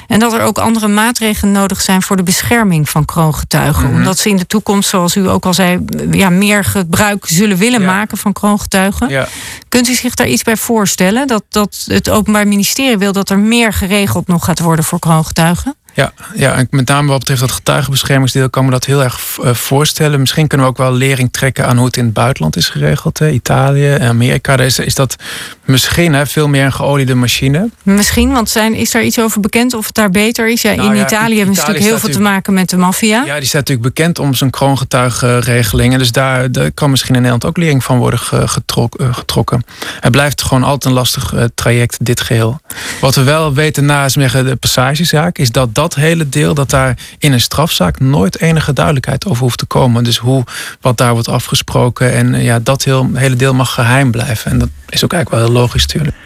En 0.07 0.19
dat 0.19 0.33
er 0.33 0.41
ook 0.41 0.59
andere 0.59 0.89
maatregelen 0.89 1.53
nodig 1.53 1.81
zijn 1.81 2.03
voor 2.03 2.17
de 2.17 2.23
bescherming 2.23 2.89
van 2.89 3.05
kroongetuigen. 3.05 3.83
Mm 3.83 3.89
-hmm. 3.89 3.97
Omdat 3.97 4.19
ze 4.19 4.29
in 4.29 4.37
de 4.37 4.47
toekomst, 4.47 4.89
zoals 4.89 5.17
u 5.17 5.29
ook 5.29 5.47
al 5.47 5.55
zei, 5.55 5.85
ja, 6.11 6.31
meer 6.31 6.65
gebruik 6.65 7.27
zullen 7.27 7.57
willen 7.57 7.81
ja. 7.81 7.87
maken 7.87 8.19
van 8.19 8.33
kroongetuigen. 8.33 9.09
Ja. 9.09 9.29
Kunt 9.69 9.89
u 9.89 9.95
zich 9.95 10.15
daar 10.15 10.29
iets 10.29 10.43
bij 10.43 10.57
voorstellen? 10.57 11.27
Dat, 11.27 11.43
dat 11.49 11.85
het 11.87 12.11
Openbaar 12.11 12.49
Ministerie 12.49 12.99
wil 12.99 13.13
dat 13.13 13.31
er 13.31 13.39
meer 13.39 13.73
geregeld 13.73 14.27
nog 14.27 14.45
gaat 14.45 14.61
worden 14.61 14.85
voor 14.85 14.99
kroongetuigen? 14.99 15.77
Ja, 15.97 16.13
ja, 16.35 16.55
en 16.55 16.67
met 16.71 16.89
name 16.89 17.09
wat 17.09 17.19
betreft 17.19 17.41
dat 17.41 17.53
getuigenbeschermingsdeel 17.53 18.51
kan 18.51 18.65
me 18.65 18.71
dat 18.71 18.85
heel 18.85 19.03
erg 19.03 19.39
uh, 19.41 19.55
voorstellen. 19.55 20.21
Misschien 20.21 20.47
kunnen 20.47 20.67
we 20.67 20.73
ook 20.73 20.79
wel 20.79 20.93
lering 20.93 21.33
trekken 21.33 21.67
aan 21.67 21.77
hoe 21.77 21.87
het 21.87 21.97
in 21.97 22.05
het 22.05 22.13
buitenland 22.13 22.57
is 22.57 22.69
geregeld. 22.69 23.19
Hè? 23.19 23.31
Italië 23.31 23.89
en 23.89 24.09
Amerika, 24.09 24.57
daar 24.57 24.67
is, 24.67 24.79
is 24.79 24.95
dat 24.95 25.17
misschien 25.65 26.15
hè, 26.15 26.27
veel 26.27 26.49
meer 26.49 26.65
een 26.65 26.73
geoliede 26.73 27.15
machine. 27.15 27.71
Misschien, 27.83 28.33
want 28.33 28.51
zijn, 28.51 28.75
is 28.75 28.91
daar 28.91 29.03
iets 29.03 29.19
over 29.19 29.41
bekend 29.41 29.75
of 29.75 29.87
het 29.87 29.95
daar 29.95 30.11
beter 30.11 30.49
is? 30.49 30.63
Ja, 30.63 30.75
Nou 30.75 30.91
in 30.91 30.97
ja, 30.97 31.07
Italië 31.07 31.37
hebben 31.37 31.55
we 31.55 31.61
natuurlijk 31.61 31.87
heel 31.87 31.99
veel 31.99 32.13
te 32.13 32.21
maken 32.21 32.55
met 32.55 32.71
de 32.71 32.77
maffia. 32.77 33.25
Ja, 33.25 33.35
die 33.35 33.49
staat 33.49 33.69
natuurlijk 33.69 33.95
bekend 33.95 34.19
om 34.19 34.35
zijn 34.35 34.51
kroongetuigenregeling. 34.51 35.93
En 35.93 35.99
dus 35.99 36.13
daar, 36.13 36.53
daar 36.53 36.73
kan 36.73 36.91
misschien 36.91 37.15
in 37.15 37.23
Nederland 37.23 37.45
ook 37.45 37.57
lering 37.57 37.85
van 37.85 37.99
worden 37.99 38.19
getrok, 38.49 38.95
eh, 38.95 39.15
getrokken. 39.15 39.65
Het 40.01 40.13
blijft 40.13 40.43
gewoon 40.43 40.63
altijd 40.63 40.85
een 40.85 40.93
lastig 40.93 41.35
eh, 41.35 41.45
traject, 41.55 42.05
dit 42.05 42.21
geheel. 42.21 42.61
Wat 43.01 43.15
we 43.15 43.23
wel 43.23 43.55
weten 43.55 43.85
na 43.85 44.09
de 44.09 44.57
passagezaak, 44.61 45.39
is 45.39 45.51
dat 45.51 45.75
dat 45.75 45.86
hele 45.95 46.29
deel, 46.29 46.55
dat 46.55 46.71
daar 46.71 46.99
in 47.19 47.33
een 47.33 47.41
strafzaak 47.41 48.01
nooit 48.01 48.41
enige 48.41 48.73
duidelijkheid 48.73 49.27
over 49.27 49.43
hoeft 49.43 49.59
te 49.59 49.67
komen. 49.67 50.05
Dus 50.05 50.17
hoe, 50.17 50.45
wat 50.81 50.97
daar 50.97 51.13
wordt 51.13 51.29
afgesproken. 51.29 52.13
En 52.13 52.35
eh, 52.35 52.45
ja, 52.45 52.59
dat 52.59 52.85
heel, 52.85 53.11
hele 53.15 53.37
deel 53.37 53.55
mag 53.55 53.75
geheim 53.75 54.11
blijven. 54.11 54.51
En 54.51 54.59
dat 54.59 54.69
is 54.89 55.05
ook 55.05 55.13
eigenlijk 55.13 55.43
wel 55.43 55.53
heel 55.53 55.63
logisch 55.63 55.87
natuurlijk. 55.87 56.17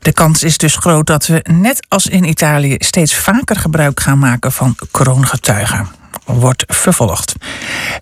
De 0.00 0.12
kans 0.12 0.42
is 0.42 0.58
dus 0.58 0.76
groot 0.76 1.06
dat 1.06 1.26
we, 1.26 1.44
net 1.50 1.86
als 1.88 2.06
in 2.06 2.24
Italië, 2.24 2.74
steeds 2.78 3.14
vaker 3.14 3.56
gebruik 3.56 4.00
gaan 4.00 4.18
maken 4.18 4.52
van 4.52 4.76
kroongetuigen. 4.90 5.88
Wordt 6.24 6.64
vervolgd. 6.66 7.34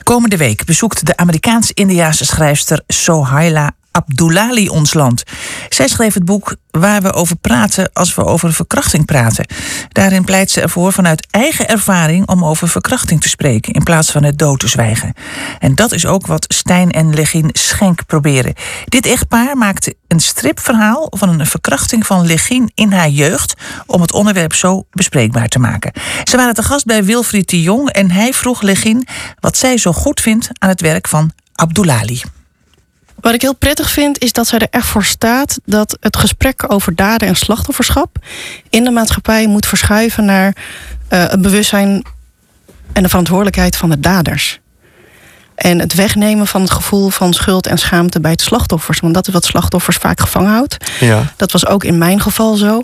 Komende 0.03 0.37
week 0.37 0.65
bezoekt 0.65 1.07
de 1.07 1.17
Amerikaans-Indiaanse 1.17 2.25
schrijfster 2.25 2.83
Sohaila 2.87 3.73
Abdullali 3.97 4.69
ons 4.69 4.95
land. 4.95 5.23
Zij 5.69 5.89
schreef 5.89 6.15
het 6.15 6.25
boek 6.25 6.57
Waar 6.71 7.03
we 7.03 7.13
over 7.13 7.37
praten 7.37 7.91
als 7.93 8.15
we 8.15 8.25
over 8.25 8.53
verkrachting 8.53 9.05
praten. 9.05 9.47
Daarin 9.89 10.25
pleit 10.25 10.51
ze 10.51 10.61
ervoor 10.61 10.93
vanuit 10.93 11.27
eigen 11.31 11.69
ervaring 11.69 12.29
om 12.29 12.45
over 12.45 12.69
verkrachting 12.69 13.21
te 13.21 13.29
spreken 13.29 13.73
in 13.73 13.83
plaats 13.83 14.11
van 14.11 14.23
het 14.23 14.39
dood 14.39 14.61
te 14.61 14.69
zwijgen. 14.69 15.13
En 15.59 15.75
dat 15.75 15.93
is 15.93 16.07
ook 16.07 16.27
wat 16.27 16.45
Stijn 16.55 16.91
en 16.91 17.15
Legin 17.15 17.49
Schenk 17.53 18.07
proberen. 18.07 18.55
Dit 18.85 19.07
echtpaar 19.07 19.57
maakte 19.57 19.97
een 20.09 20.21
stripverhaal 20.21 21.07
van 21.11 21.29
een 21.29 21.47
verkrachting 21.47 22.07
van 22.07 22.27
Legin 22.27 22.71
in 22.75 22.93
haar 22.93 23.09
jeugd 23.09 23.55
om 23.87 24.01
het 24.01 24.13
onderwerp 24.13 24.55
zo 24.55 24.87
bespreekbaar 24.91 25.49
te 25.49 25.59
maken. 25.59 25.93
Ze 26.25 26.37
waren 26.37 26.55
te 26.55 26.63
gast 26.63 26.85
bij 26.85 27.05
Wilfried 27.05 27.49
de 27.49 27.63
Jong 27.63 27.89
en 27.91 28.11
hij 28.11 28.33
vroeg 28.33 28.63
Legin 28.63 29.07
wat 29.41 29.57
zij 29.57 29.79
zo 29.79 29.93
goed 29.93 30.21
vindt 30.21 30.49
aan 30.59 30.69
het 30.69 30.81
werk 30.81 31.09
van 31.09 31.33
Abdullali. 31.55 32.23
Wat 33.25 33.35
ik 33.35 33.43
heel 33.43 33.55
prettig 33.55 33.91
vind, 33.91 34.23
is 34.23 34.33
dat 34.33 34.47
zij 34.47 34.59
er 34.59 34.67
echt 34.71 34.87
voor 34.87 35.05
staat 35.05 35.59
dat 35.65 35.97
het 36.01 36.17
gesprek 36.17 36.73
over 36.73 36.95
daden 36.95 37.29
en 37.29 37.37
slachtofferschap 37.37 38.19
in 38.71 38.85
de 38.85 38.91
maatschappij 38.91 39.47
moet 39.47 39.67
verschuiven 39.67 40.25
naar 40.25 40.47
uh, 40.47 41.29
het 41.29 41.43
bewustzijn 41.43 42.05
en 42.93 43.03
de 43.03 43.09
verantwoordelijkheid 43.09 43.77
van 43.77 43.91
de 43.91 44.01
daders. 44.01 44.61
En 45.55 45.79
het 45.79 45.95
wegnemen 45.95 46.47
van 46.47 46.61
het 46.61 46.71
gevoel 46.71 47.09
van 47.09 47.33
schuld 47.33 47.67
en 47.67 47.79
schaamte 47.79 48.21
bij 48.21 48.31
het 48.31 48.41
slachtoffers. 48.41 49.01
Want 49.01 49.15
dat 49.15 49.27
is 49.27 49.33
wat 49.33 49.45
slachtoffers 49.45 49.97
vaak 49.97 50.21
gevangen 50.21 50.51
houdt. 50.51 50.77
Ja. 51.01 51.33
Dat 51.37 51.53
was 51.53 51.67
ook 51.67 51.85
in 51.85 51.99
mijn 51.99 52.21
geval 52.21 52.57
zo. 52.57 52.83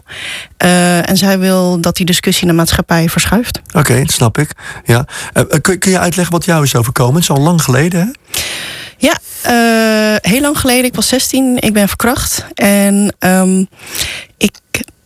Uh, 0.64 1.08
en 1.08 1.16
zij 1.16 1.38
wil 1.38 1.80
dat 1.80 1.96
die 1.96 2.06
discussie 2.06 2.42
in 2.42 2.48
de 2.48 2.54
maatschappij 2.54 3.08
verschuift. 3.08 3.60
Oké, 3.66 3.78
okay, 3.78 4.00
dat 4.00 4.12
snap 4.12 4.38
ik. 4.38 4.50
Ja. 4.84 5.06
Uh, 5.34 5.44
kun, 5.60 5.78
kun, 5.78 5.90
je 5.90 5.98
uitleggen 5.98 6.34
wat 6.34 6.44
jou 6.44 6.62
is 6.62 6.74
overkomen? 6.74 7.14
Het 7.14 7.22
is 7.22 7.30
al 7.30 7.42
lang 7.42 7.62
geleden, 7.62 8.00
hè? 8.00 8.40
Ja, 9.00 9.18
uh, 9.46 10.16
heel 10.20 10.40
lang 10.40 10.58
geleden. 10.58 10.84
Ik 10.84 10.94
was 10.94 11.08
16. 11.08 11.56
Ik 11.58 11.72
ben 11.72 11.88
verkracht. 11.88 12.44
En 12.54 13.14
um, 13.18 13.68
ik 14.36 14.52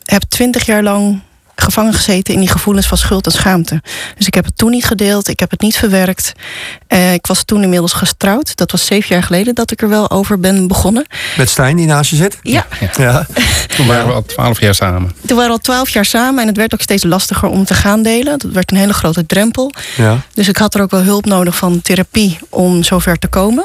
heb 0.05 0.23
twintig 0.23 0.67
jaar 0.67 0.83
lang 0.83 1.21
gevangen 1.57 1.93
gezeten 1.95 2.35
in 2.35 2.41
die 2.41 2.49
gevoelens 2.49 2.87
van 2.87 2.99
schuld 2.99 3.27
en 3.27 3.33
schaamte. 3.33 3.83
Dus 4.17 4.27
ik 4.27 4.35
heb 4.35 4.45
het 4.45 4.57
toen 4.57 4.71
niet 4.71 4.85
gedeeld, 4.85 5.29
ik 5.29 5.41
heb 5.41 5.51
het 5.51 5.61
niet 5.61 5.77
verwerkt. 5.77 6.33
Uh, 6.89 7.13
ik 7.13 7.27
was 7.27 7.43
toen 7.43 7.63
inmiddels 7.63 7.93
getrouwd. 7.93 8.57
Dat 8.57 8.71
was 8.71 8.87
zeven 8.87 9.15
jaar 9.15 9.23
geleden 9.23 9.55
dat 9.55 9.71
ik 9.71 9.83
er 9.83 9.89
wel 9.89 10.11
over 10.11 10.41
ben 10.41 10.69
begonnen. 10.69 11.07
Met 11.37 11.49
Stijn, 11.49 11.77
die 11.77 11.87
naast 11.87 12.11
je 12.11 12.17
zit? 12.17 12.39
Ja. 12.43 12.67
ja. 12.97 13.27
Toen 13.77 13.87
waren 13.87 14.07
we 14.07 14.13
al 14.13 14.25
twaalf 14.25 14.61
jaar 14.61 14.75
samen. 14.75 15.13
Toen 15.27 15.37
waren 15.37 15.53
we 15.53 15.57
al 15.57 15.63
twaalf 15.63 15.89
jaar 15.89 16.05
samen 16.05 16.41
en 16.41 16.47
het 16.47 16.57
werd 16.57 16.75
ook 16.75 16.81
steeds 16.81 17.05
lastiger 17.05 17.49
om 17.49 17.65
te 17.65 17.75
gaan 17.75 18.03
delen. 18.03 18.39
Dat 18.39 18.53
werd 18.53 18.71
een 18.71 18.77
hele 18.77 18.93
grote 18.93 19.27
drempel. 19.27 19.73
Ja. 19.97 20.21
Dus 20.35 20.49
ik 20.49 20.57
had 20.57 20.75
er 20.75 20.83
ook 20.83 20.91
wel 20.91 21.03
hulp 21.03 21.25
nodig 21.25 21.57
van 21.57 21.83
therapie 21.83 22.39
om 22.49 22.83
zover 22.83 23.19
te 23.19 23.29
komen. 23.29 23.65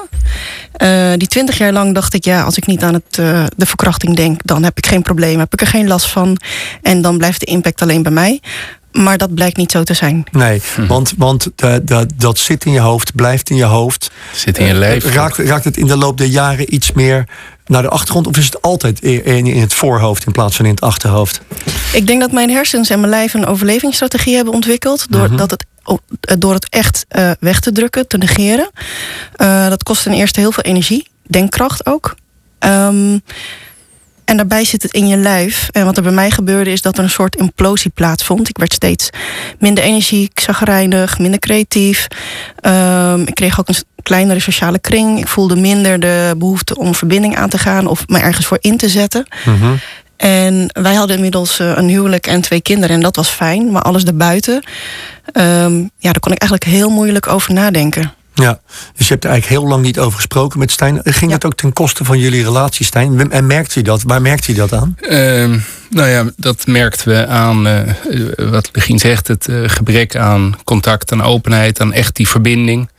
Uh, 0.84 1.12
die 1.17 1.27
twintig 1.27 1.58
jaar 1.58 1.72
lang 1.72 1.93
dacht 1.93 2.13
ik, 2.13 2.25
ja, 2.25 2.43
als 2.43 2.58
ik 2.58 2.65
niet 2.65 2.84
aan 2.84 2.93
het, 2.93 3.17
uh, 3.19 3.43
de 3.55 3.65
verkrachting 3.65 4.15
denk, 4.15 4.41
dan 4.46 4.63
heb 4.63 4.77
ik 4.77 4.86
geen 4.86 5.01
probleem, 5.01 5.39
heb 5.39 5.53
ik 5.53 5.62
er 5.62 5.67
geen 5.67 5.88
last 5.88 6.05
van. 6.05 6.38
En 6.81 7.01
dan 7.01 7.17
blijft 7.17 7.39
de 7.39 7.46
impact 7.46 7.78
alleen 7.81 8.03
bij 8.03 8.12
mij. 8.12 8.41
Maar 8.91 9.17
dat 9.17 9.33
blijkt 9.33 9.57
niet 9.57 9.71
zo 9.71 9.83
te 9.83 9.93
zijn. 9.93 10.24
Nee, 10.31 10.62
hm. 10.75 10.88
want, 10.88 11.13
want 11.17 11.50
dat, 11.83 12.12
dat 12.15 12.38
zit 12.38 12.65
in 12.65 12.71
je 12.71 12.79
hoofd, 12.79 13.15
blijft 13.15 13.50
in 13.50 13.55
je 13.55 13.63
hoofd. 13.63 14.12
Zit 14.33 14.57
in 14.57 14.65
je 14.65 14.74
lijf. 14.74 15.05
Raakt, 15.05 15.38
raakt 15.38 15.63
het 15.63 15.77
in 15.77 15.88
de 15.88 15.98
loop 15.98 16.17
der 16.17 16.27
jaren 16.27 16.74
iets 16.74 16.91
meer 16.91 17.27
naar 17.65 17.81
de 17.81 17.89
achtergrond? 17.89 18.27
Of 18.27 18.38
is 18.38 18.45
het 18.45 18.62
altijd 18.62 19.00
in, 19.01 19.48
in 19.48 19.62
het 19.62 19.74
voorhoofd 19.74 20.25
in 20.25 20.31
plaats 20.31 20.55
van 20.55 20.65
in 20.65 20.71
het 20.71 20.81
achterhoofd? 20.81 21.41
Ik 21.93 22.07
denk 22.07 22.21
dat 22.21 22.31
mijn 22.31 22.50
hersens 22.50 22.89
en 22.89 23.00
mijn 23.00 23.12
lijf 23.12 23.33
een 23.33 23.45
overlevingsstrategie 23.45 24.36
hebben 24.36 24.53
ontwikkeld. 24.53 25.05
Doordat 25.09 25.50
mhm. 25.50 25.50
het 25.50 25.65
door 26.39 26.53
het 26.53 26.69
echt 26.69 27.05
uh, 27.17 27.31
weg 27.39 27.59
te 27.59 27.71
drukken, 27.71 28.07
te 28.07 28.17
negeren. 28.17 28.71
Uh, 29.38 29.69
dat 29.69 29.83
kost 29.83 30.03
ten 30.03 30.13
eerste 30.13 30.39
heel 30.39 30.51
veel 30.51 30.63
energie, 30.63 31.07
denkkracht 31.27 31.86
ook. 31.86 32.15
Um, 32.59 33.21
en 34.29 34.38
daarbij 34.38 34.63
zit 34.63 34.83
het 34.83 34.93
in 34.93 35.07
je 35.07 35.17
lijf. 35.17 35.69
En 35.71 35.86
wat 35.86 35.98
er 35.98 36.03
bij 36.03 36.12
mij 36.12 36.31
gebeurde 36.31 36.71
is 36.71 36.81
dat 36.81 36.98
er 36.98 37.03
een 37.03 37.09
soort 37.09 37.36
implosie 37.36 37.91
plaatsvond. 37.91 38.50
Ik 38.50 38.57
werd 38.57 38.74
steeds 38.74 39.09
minder 39.59 39.83
energiek, 39.83 40.39
zagrijnig, 40.39 41.19
minder 41.19 41.39
creatief. 41.39 42.07
Um, 42.62 43.21
ik 43.27 43.36
kreeg 43.36 43.59
ook 43.59 43.67
een 43.67 43.75
kleinere 44.03 44.39
sociale 44.39 44.79
kring. 44.79 45.19
Ik 45.19 45.27
voelde 45.27 45.55
minder 45.55 46.00
de 46.00 46.36
behoefte 46.38 46.77
om 46.77 46.95
verbinding 46.95 47.38
aan 47.38 47.50
te 47.50 47.57
gaan 47.57 47.88
of 47.88 48.07
me 48.07 48.19
ergens 48.19 48.45
voor 48.45 48.57
in 48.62 48.77
te 48.77 48.89
zetten. 48.89 49.25
Mm 49.45 49.59
-hmm. 49.59 49.79
En 50.17 50.69
wij 50.81 50.93
hadden 50.93 51.15
inmiddels 51.15 51.59
eh, 51.59 51.71
een 51.75 51.88
huwelijk 51.88 52.27
en 52.27 52.41
twee 52.41 52.62
kinderen 52.62 52.95
en 52.95 53.01
dat 53.01 53.15
was 53.15 53.29
fijn. 53.29 53.71
Maar 53.71 53.81
alles 53.81 54.03
daarbuiten, 54.03 54.63
um, 55.33 55.89
ja, 55.98 56.12
daar 56.12 56.19
kon 56.19 56.31
ik 56.31 56.39
eigenlijk 56.39 56.63
heel 56.63 56.89
moeilijk 56.89 57.27
over 57.27 57.53
nadenken. 57.53 58.13
Ja, 58.41 58.60
dus 58.96 59.08
je 59.08 59.13
hebt 59.13 59.24
er 59.24 59.29
eigenlijk 59.29 59.62
heel 59.62 59.69
lang 59.69 59.84
niet 59.84 60.00
over 60.00 60.15
gesproken 60.15 60.60
met 60.60 60.72
Stijn. 60.72 61.01
Ging 61.03 61.31
dat 61.31 61.46
ook 61.46 61.53
ten 61.53 61.74
koste 61.74 62.05
van 62.05 62.19
jullie 62.19 62.43
relatie, 62.43 62.86
Stijn? 62.86 63.31
En 63.31 63.48
merkt 63.48 63.75
u 63.75 63.81
dat? 63.81 64.03
Waar 64.03 64.22
merkt 64.22 64.48
u 64.48 64.53
dat 64.53 64.74
aan? 64.74 64.98
Uh, 65.01 65.10
nou 65.89 66.10
ja, 66.10 66.29
dat 66.36 66.67
merkten 66.67 67.08
we 67.08 67.27
aan, 67.27 67.67
uh, 67.67 67.79
wat 68.51 68.69
Legien 68.74 69.00
zegt, 69.00 69.27
het 69.27 69.48
uh, 69.48 69.69
gebrek 69.69 70.15
aan 70.15 70.55
contact, 70.63 71.12
aan 71.12 71.24
openheid, 71.24 71.79
aan 71.79 71.93
echt 71.93 72.15
die 72.15 72.27
verbinding. 72.27 72.89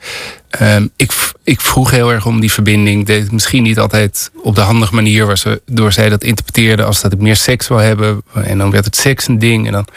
Uh, 0.61 0.75
ik, 0.95 1.13
ik 1.43 1.61
vroeg 1.61 1.91
heel 1.91 2.11
erg 2.11 2.25
om 2.25 2.39
die 2.39 2.51
verbinding. 2.51 3.05
Deed 3.05 3.23
het 3.23 3.31
misschien 3.31 3.63
niet 3.63 3.79
altijd 3.79 4.31
op 4.43 4.55
de 4.55 4.61
handige 4.61 4.95
manier 4.95 5.25
waardoor 5.25 5.91
zij 5.91 6.09
dat 6.09 6.23
interpreteerde 6.23 6.83
als 6.83 7.01
dat 7.01 7.13
ik 7.13 7.19
meer 7.19 7.35
seks 7.35 7.67
wil 7.67 7.77
hebben. 7.77 8.21
En 8.33 8.57
dan 8.57 8.71
werd 8.71 8.85
het 8.85 8.95
seks 8.95 9.27
een 9.27 9.39
ding. 9.39 9.65
En 9.65 9.71
dan 9.71 9.87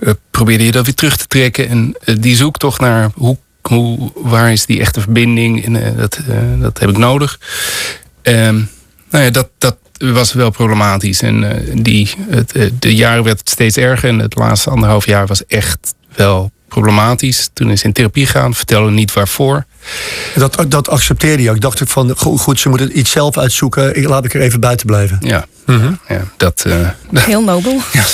uh, 0.00 0.12
probeerde 0.30 0.64
je 0.64 0.72
dat 0.72 0.84
weer 0.84 0.94
terug 0.94 1.16
te 1.16 1.26
trekken. 1.26 1.68
En 1.68 1.96
die 2.20 2.36
zoektocht 2.36 2.80
naar 2.80 3.10
hoe 3.14 3.38
hoe, 3.62 4.12
waar 4.14 4.52
is 4.52 4.66
die 4.66 4.80
echte 4.80 5.00
verbinding? 5.00 5.64
En, 5.64 5.74
uh, 5.74 5.96
dat, 5.96 6.18
uh, 6.28 6.60
dat 6.60 6.78
heb 6.78 6.88
ik 6.88 6.96
nodig. 6.96 7.38
Um, 8.22 8.70
nou 9.10 9.24
ja, 9.24 9.30
dat, 9.30 9.48
dat 9.58 9.76
was 9.98 10.32
wel 10.32 10.50
problematisch. 10.50 11.22
En 11.22 11.42
uh, 11.42 11.82
die, 11.82 12.10
het, 12.28 12.70
de 12.78 12.94
jaren 12.94 13.24
werd 13.24 13.48
steeds 13.48 13.76
erger. 13.76 14.08
En 14.08 14.18
het 14.18 14.34
laatste 14.34 14.70
anderhalf 14.70 15.06
jaar 15.06 15.26
was 15.26 15.46
echt 15.46 15.94
wel 16.14 16.50
problematisch. 16.68 17.50
Toen 17.52 17.70
is 17.70 17.82
in 17.82 17.92
therapie 17.92 18.26
gaan, 18.26 18.54
vertelde 18.54 18.90
niet 18.90 19.12
waarvoor. 19.12 19.66
Dat, 20.34 20.64
dat 20.68 20.88
accepteerde 20.88 21.42
je. 21.42 21.50
Ik 21.50 21.60
dacht 21.60 21.80
van, 21.84 22.16
goed, 22.16 22.60
ze 22.60 22.68
moeten 22.68 22.98
iets 22.98 23.10
zelf 23.10 23.38
uitzoeken. 23.38 23.96
Ik, 23.96 24.08
laat 24.08 24.24
ik 24.24 24.34
er 24.34 24.40
even 24.40 24.60
buiten 24.60 24.86
blijven. 24.86 25.18
Ja, 25.20 25.44
mm 25.66 25.80
-hmm. 25.80 25.98
ja 26.08 26.22
dat... 26.36 26.64
Uh, 26.66 26.88
Heel 27.14 27.42
nobel. 27.42 27.80
ja, 27.92 28.04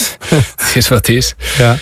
het 0.56 0.74
is 0.74 0.88
wat 0.88 1.06
het 1.06 1.16
is. 1.16 1.34
Ja. 1.58 1.78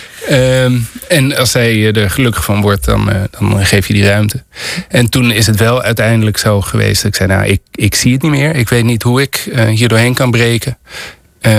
Um, 0.63 0.87
en 1.07 1.37
als 1.37 1.51
zij 1.51 1.93
er 1.93 2.09
gelukkig 2.09 2.43
van 2.43 2.61
wordt, 2.61 2.85
dan, 2.85 3.09
uh, 3.09 3.15
dan 3.39 3.65
geef 3.65 3.87
je 3.87 3.93
die 3.93 4.05
ruimte. 4.05 4.43
En 4.87 5.09
toen 5.09 5.31
is 5.31 5.47
het 5.47 5.57
wel 5.57 5.81
uiteindelijk 5.81 6.37
zo 6.37 6.61
geweest 6.61 7.01
dat 7.01 7.11
ik 7.11 7.17
zei... 7.17 7.29
nou, 7.29 7.45
ik, 7.45 7.61
ik 7.71 7.95
zie 7.95 8.13
het 8.13 8.21
niet 8.21 8.31
meer. 8.31 8.55
Ik 8.55 8.69
weet 8.69 8.83
niet 8.83 9.03
hoe 9.03 9.21
ik 9.21 9.49
uh, 9.49 9.65
hier 9.65 9.87
doorheen 9.87 10.13
kan 10.13 10.31
breken. 10.31 10.77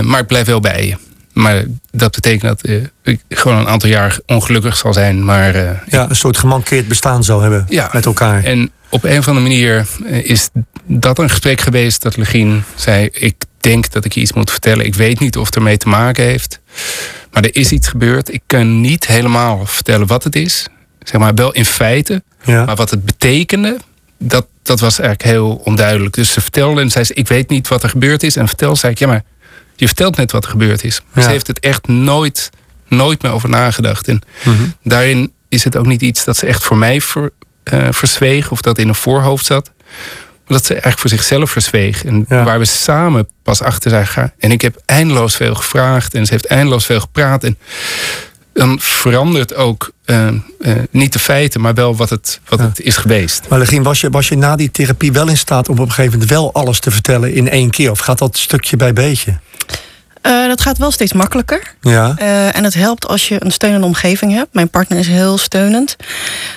maar 0.03 0.21
ik 0.21 0.27
blijf 0.27 0.47
wel 0.47 0.61
bij 0.61 0.87
je. 0.87 0.97
Maar 1.39 1.65
dat 1.91 2.13
betekent 2.15 2.43
dat 2.43 2.69
uh, 2.69 2.85
ik 3.03 3.21
gewoon 3.29 3.59
een 3.59 3.69
aantal 3.69 3.89
jaar 3.89 4.19
ongelukkig 4.27 4.77
zal 4.77 4.93
zijn. 4.93 5.25
Maar, 5.25 5.57
uh, 5.57 5.71
ja, 5.87 6.09
een 6.09 6.17
soort 6.17 6.37
gemankeerd 6.37 6.89
bestaan 6.89 7.25
zou 7.25 7.43
hebben 7.43 7.67
ja, 7.69 7.91
met 7.93 8.07
elkaar. 8.07 8.45
En 8.45 8.71
op 8.91 9.05
een 9.05 9.19
of 9.19 9.29
andere 9.29 9.49
manier 9.49 9.87
eh, 10.07 10.25
is 10.25 10.49
dat 10.87 11.19
een 11.19 11.31
gesprek 11.31 11.61
geweest 11.61 12.03
dat 12.03 12.17
Legien 12.17 12.65
zei... 12.75 13.09
ik 13.13 13.35
denk 13.61 13.91
dat 13.91 14.05
ik 14.05 14.13
je 14.13 14.21
iets 14.21 14.33
moet 14.33 14.51
vertellen. 14.51 14.87
Ik 14.87 14.95
weet 14.95 15.21
niet 15.21 15.37
of 15.37 15.47
het 15.47 15.57
ermee 15.57 15.77
te 15.77 15.89
maken 15.89 16.25
heeft. 16.25 16.61
Maar 17.33 17.43
er 17.43 17.57
is 17.57 17.73
iets 17.73 17.89
gebeurd. 17.89 18.33
Ik 18.33 18.43
kan 18.47 18.81
niet 18.81 19.07
helemaal 19.07 19.67
vertellen 19.67 20.07
wat 20.07 20.25
het 20.25 20.37
is. 20.37 20.67
Zeg 21.03 21.21
maar 21.21 21.35
wel 21.35 21.53
in 21.53 21.65
feite. 21.65 22.23
Ja. 22.45 22.65
Maar 22.65 22.77
wat 22.77 22.91
het 22.91 23.05
betekende, 23.05 23.77
dat, 24.19 24.47
dat 24.63 24.81
was 24.81 24.99
eigenlijk 24.99 25.31
heel 25.31 25.61
onduidelijk. 25.65 26.15
Dus 26.15 26.33
ze 26.33 26.41
vertelde 26.41 26.81
en 26.81 26.91
zei 26.91 27.05
ze, 27.05 27.15
ik 27.15 27.29
weet 27.29 27.49
niet 27.49 27.69
wat 27.69 27.83
er 27.83 27.89
gebeurd 27.89 28.23
is. 28.23 28.37
En 28.37 28.49
vertel, 28.49 28.77
zei 28.77 28.93
ik, 28.93 28.99
ja 28.99 29.07
maar 29.07 29.23
je 29.81 29.87
vertelt 29.87 30.17
net 30.17 30.33
wat 30.33 30.45
er 30.45 30.51
gebeurd 30.51 30.85
is. 30.85 31.01
Maar 31.01 31.17
ja. 31.17 31.23
ze 31.23 31.31
heeft 31.31 31.47
het 31.47 31.61
echt 31.61 31.87
nooit, 31.87 32.51
nooit 32.89 33.23
meer 33.23 33.33
over 33.33 33.49
nagedacht. 33.49 34.09
En 34.09 34.23
Mhm. 34.43 34.51
mm 34.51 34.57
-hmm. 34.57 34.75
daarin 34.83 35.33
is 35.49 35.65
het 35.65 35.77
ook 35.77 35.87
niet 35.87 36.03
iets 36.03 36.25
dat 36.25 36.37
ze 36.37 36.47
echt 36.47 36.65
voor 36.65 36.77
mij 36.77 37.01
ver, 37.01 37.31
uh, 37.73 37.89
verzweeg 37.91 38.51
of 38.51 38.61
dat 38.61 38.79
in 38.79 38.89
een 38.89 38.95
voorhoofd 38.95 39.47
zat. 39.47 39.71
Maar 40.47 40.57
dat 40.57 40.67
ze 40.67 40.73
eigenlijk 40.73 41.01
voor 41.01 41.11
zichzelf 41.11 41.51
verzweeg. 41.51 42.05
En 42.05 42.25
ja. 42.29 42.45
waar 42.45 42.59
we 42.59 42.65
samen 42.65 43.29
pas 43.43 43.63
achter 43.63 43.91
zijn 43.91 44.07
gegaan. 44.07 44.33
En 44.39 44.53
ik 44.53 44.61
heb 44.61 44.83
eindeloos 44.85 45.37
veel 45.37 45.55
gevraagd 45.55 46.15
en 46.15 46.27
ze 46.27 46.33
heeft 46.33 46.47
eindeloos 46.47 46.87
veel 46.87 47.01
gepraat. 47.01 47.45
En 47.45 47.59
dan 48.53 48.81
verandert 48.81 49.55
ook 49.55 49.91
uh, 50.07 50.29
uh, 50.61 50.73
niet 50.91 51.13
de 51.13 51.19
feiten, 51.19 51.61
maar 51.61 51.75
wel 51.75 51.97
wat 51.97 52.11
het, 52.11 52.41
wat 52.49 52.59
ja. 52.59 52.65
het 52.65 52.81
is 52.81 52.97
geweest. 52.97 53.49
Maar 53.49 53.59
Legien, 53.59 53.83
was 53.83 54.01
je, 54.01 54.11
was 54.11 54.29
je 54.29 54.37
na 54.37 54.57
die 54.57 54.71
therapie 54.71 55.13
wel 55.13 55.29
in 55.29 55.37
staat 55.37 55.69
om 55.69 55.79
op 55.79 55.85
een 55.85 55.93
gegeven 55.93 56.13
moment 56.13 56.31
wel 56.31 56.53
alles 56.53 56.81
te 56.81 56.91
vertellen 56.91 57.35
in 57.35 57.49
één 57.49 57.71
keer? 57.71 57.91
Of 57.91 57.99
gaat 57.99 58.19
dat 58.19 58.39
stukje 58.39 58.77
bij 58.77 58.93
beetje? 58.93 59.39
Uh, 60.23 60.47
dat 60.47 60.61
gaat 60.61 60.79
wel 60.79 60.91
steeds 60.91 61.13
makkelijker. 61.13 61.75
Ja. 61.81 62.15
Uh, 62.19 62.57
en 62.57 62.65
het 62.65 62.75
helpt 62.75 63.07
als 63.07 63.29
je 63.29 63.45
een 63.45 63.51
steunende 63.51 63.87
omgeving 63.87 64.33
hebt. 64.33 64.49
Mijn 64.53 64.69
partner 64.69 64.99
is 64.99 65.07
heel 65.07 65.39
steunend. 65.39 65.97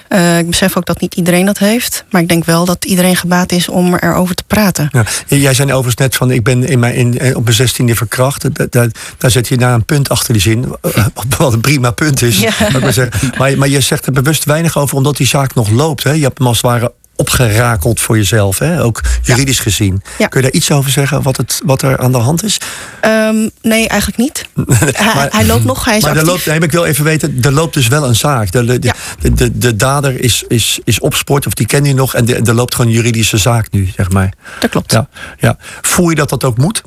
Uh, 0.10 0.38
ik 0.38 0.48
besef 0.48 0.78
ook 0.78 0.86
dat 0.86 1.02
niet 1.02 1.16
iedereen 1.16 1.46
dat 1.46 1.58
heeft. 1.58 2.06
Maar 2.10 2.22
ik 2.22 2.28
denk 2.28 2.46
wel 2.46 2.66
dat 2.66 2.86
iedereen 2.86 3.16
gebaat 3.16 3.52
is 3.52 3.70
om 3.70 3.96
erover 3.96 4.36
te 4.36 4.44
praten. 4.48 4.90
Ja. 4.92 5.06
Jij 5.28 5.54
zei 5.54 5.68
overigens 5.70 5.96
net 5.96 6.16
van, 6.16 6.32
ik 6.32 6.44
ben 6.44 6.64
in 6.64 6.80
mijn, 6.80 6.94
in, 6.96 7.36
op 7.36 7.44
mijn 7.44 7.56
zestiende 7.56 7.96
verkracht. 7.96 8.56
Daar, 8.56 8.68
daar, 8.70 8.90
daar 9.18 9.32
zet 9.32 9.48
je 9.48 9.56
na 9.58 9.74
een 9.74 9.86
punt 9.86 10.10
achter 10.10 10.34
die 10.34 10.42
zin. 10.42 10.76
Wat 11.38 11.54
een 11.54 11.62
prima 11.62 11.92
punt 11.92 12.22
is. 12.22 12.40
Ja. 12.40 12.52
Maar, 12.80 12.94
zeggen. 12.94 13.32
Maar, 13.38 13.58
maar 13.58 13.68
je 13.68 13.82
zegt 13.82 14.06
er 14.06 14.12
bewust 14.12 14.46
weinig 14.46 14.78
over, 14.78 14.98
omdat 14.98 15.18
die 15.18 15.28
zaak 15.28 15.54
nog 15.54 15.70
loopt. 15.70 16.04
Hè? 16.04 16.12
Je 16.12 16.24
hebt 16.24 16.38
hem 16.38 16.48
als 16.48 16.58
het 16.62 16.66
ware 16.66 16.94
opgerakeld 17.22 18.00
voor 18.00 18.18
jezelf, 18.18 18.60
hè? 18.60 18.84
ook 18.84 19.02
juridisch 19.22 19.58
ja. 19.58 19.64
gezien. 19.64 20.02
Ja. 20.18 20.28
Kun 20.28 20.42
je 20.42 20.48
daar 20.48 20.56
iets 20.56 20.72
over 20.72 20.92
zeggen, 20.92 21.22
wat, 21.22 21.38
het, 21.38 21.62
wat 21.66 21.82
er 21.82 21.98
aan 21.98 22.12
de 22.12 22.18
hand 22.18 22.44
is? 22.44 22.58
Um, 23.06 23.50
nee, 23.62 23.88
eigenlijk 23.88 24.20
niet. 24.20 24.46
hij, 24.96 25.28
hij, 25.32 25.46
loopt 25.46 25.64
nog, 25.64 25.86
hij 25.86 25.98
is 25.98 26.04
Maar 26.04 26.12
actief. 26.12 26.28
loopt, 26.28 26.46
nee, 26.46 26.60
ik 26.60 26.72
wil 26.72 26.86
even 26.86 27.04
weten, 27.04 27.38
er 27.42 27.52
loopt 27.52 27.74
dus 27.74 27.88
wel 27.88 28.04
een 28.08 28.16
zaak. 28.16 28.52
De, 28.52 28.66
de, 28.66 28.78
Ja. 28.82 28.94
de, 29.20 29.34
de, 29.34 29.58
de 29.58 29.76
dader 29.76 30.20
is, 30.24 30.44
is, 30.48 30.80
is 30.84 31.00
op 31.00 31.14
sport, 31.14 31.46
of 31.48 31.54
die 31.54 31.66
ken 31.66 31.86
je 31.86 31.94
nog... 31.94 32.14
en 32.16 32.26
de- 32.26 32.36
er 32.46 32.54
loopt 32.54 32.76
gewoon 32.76 32.92
een 32.92 32.98
juridische 32.98 33.38
zaak 33.38 33.68
nu, 33.72 33.90
zeg 33.96 34.10
maar. 34.10 34.34
Dat 34.60 34.70
klopt. 34.70 34.92
Ja, 34.92 35.08
ja. 35.40 35.58
Voel 35.82 36.10
je 36.10 36.16
dat 36.16 36.30
dat 36.30 36.44
ook 36.44 36.58
moet? 36.58 36.82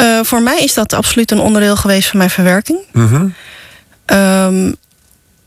Uh, 0.00 0.18
voor 0.22 0.42
mij 0.42 0.58
is 0.58 0.74
dat 0.74 0.92
absoluut 0.92 1.30
een 1.30 1.40
onderdeel 1.40 1.76
geweest 1.76 2.08
van 2.08 2.18
mijn 2.18 2.30
verwerking. 2.30 2.78
Mhm. 2.92 3.26
Um, 4.06 4.76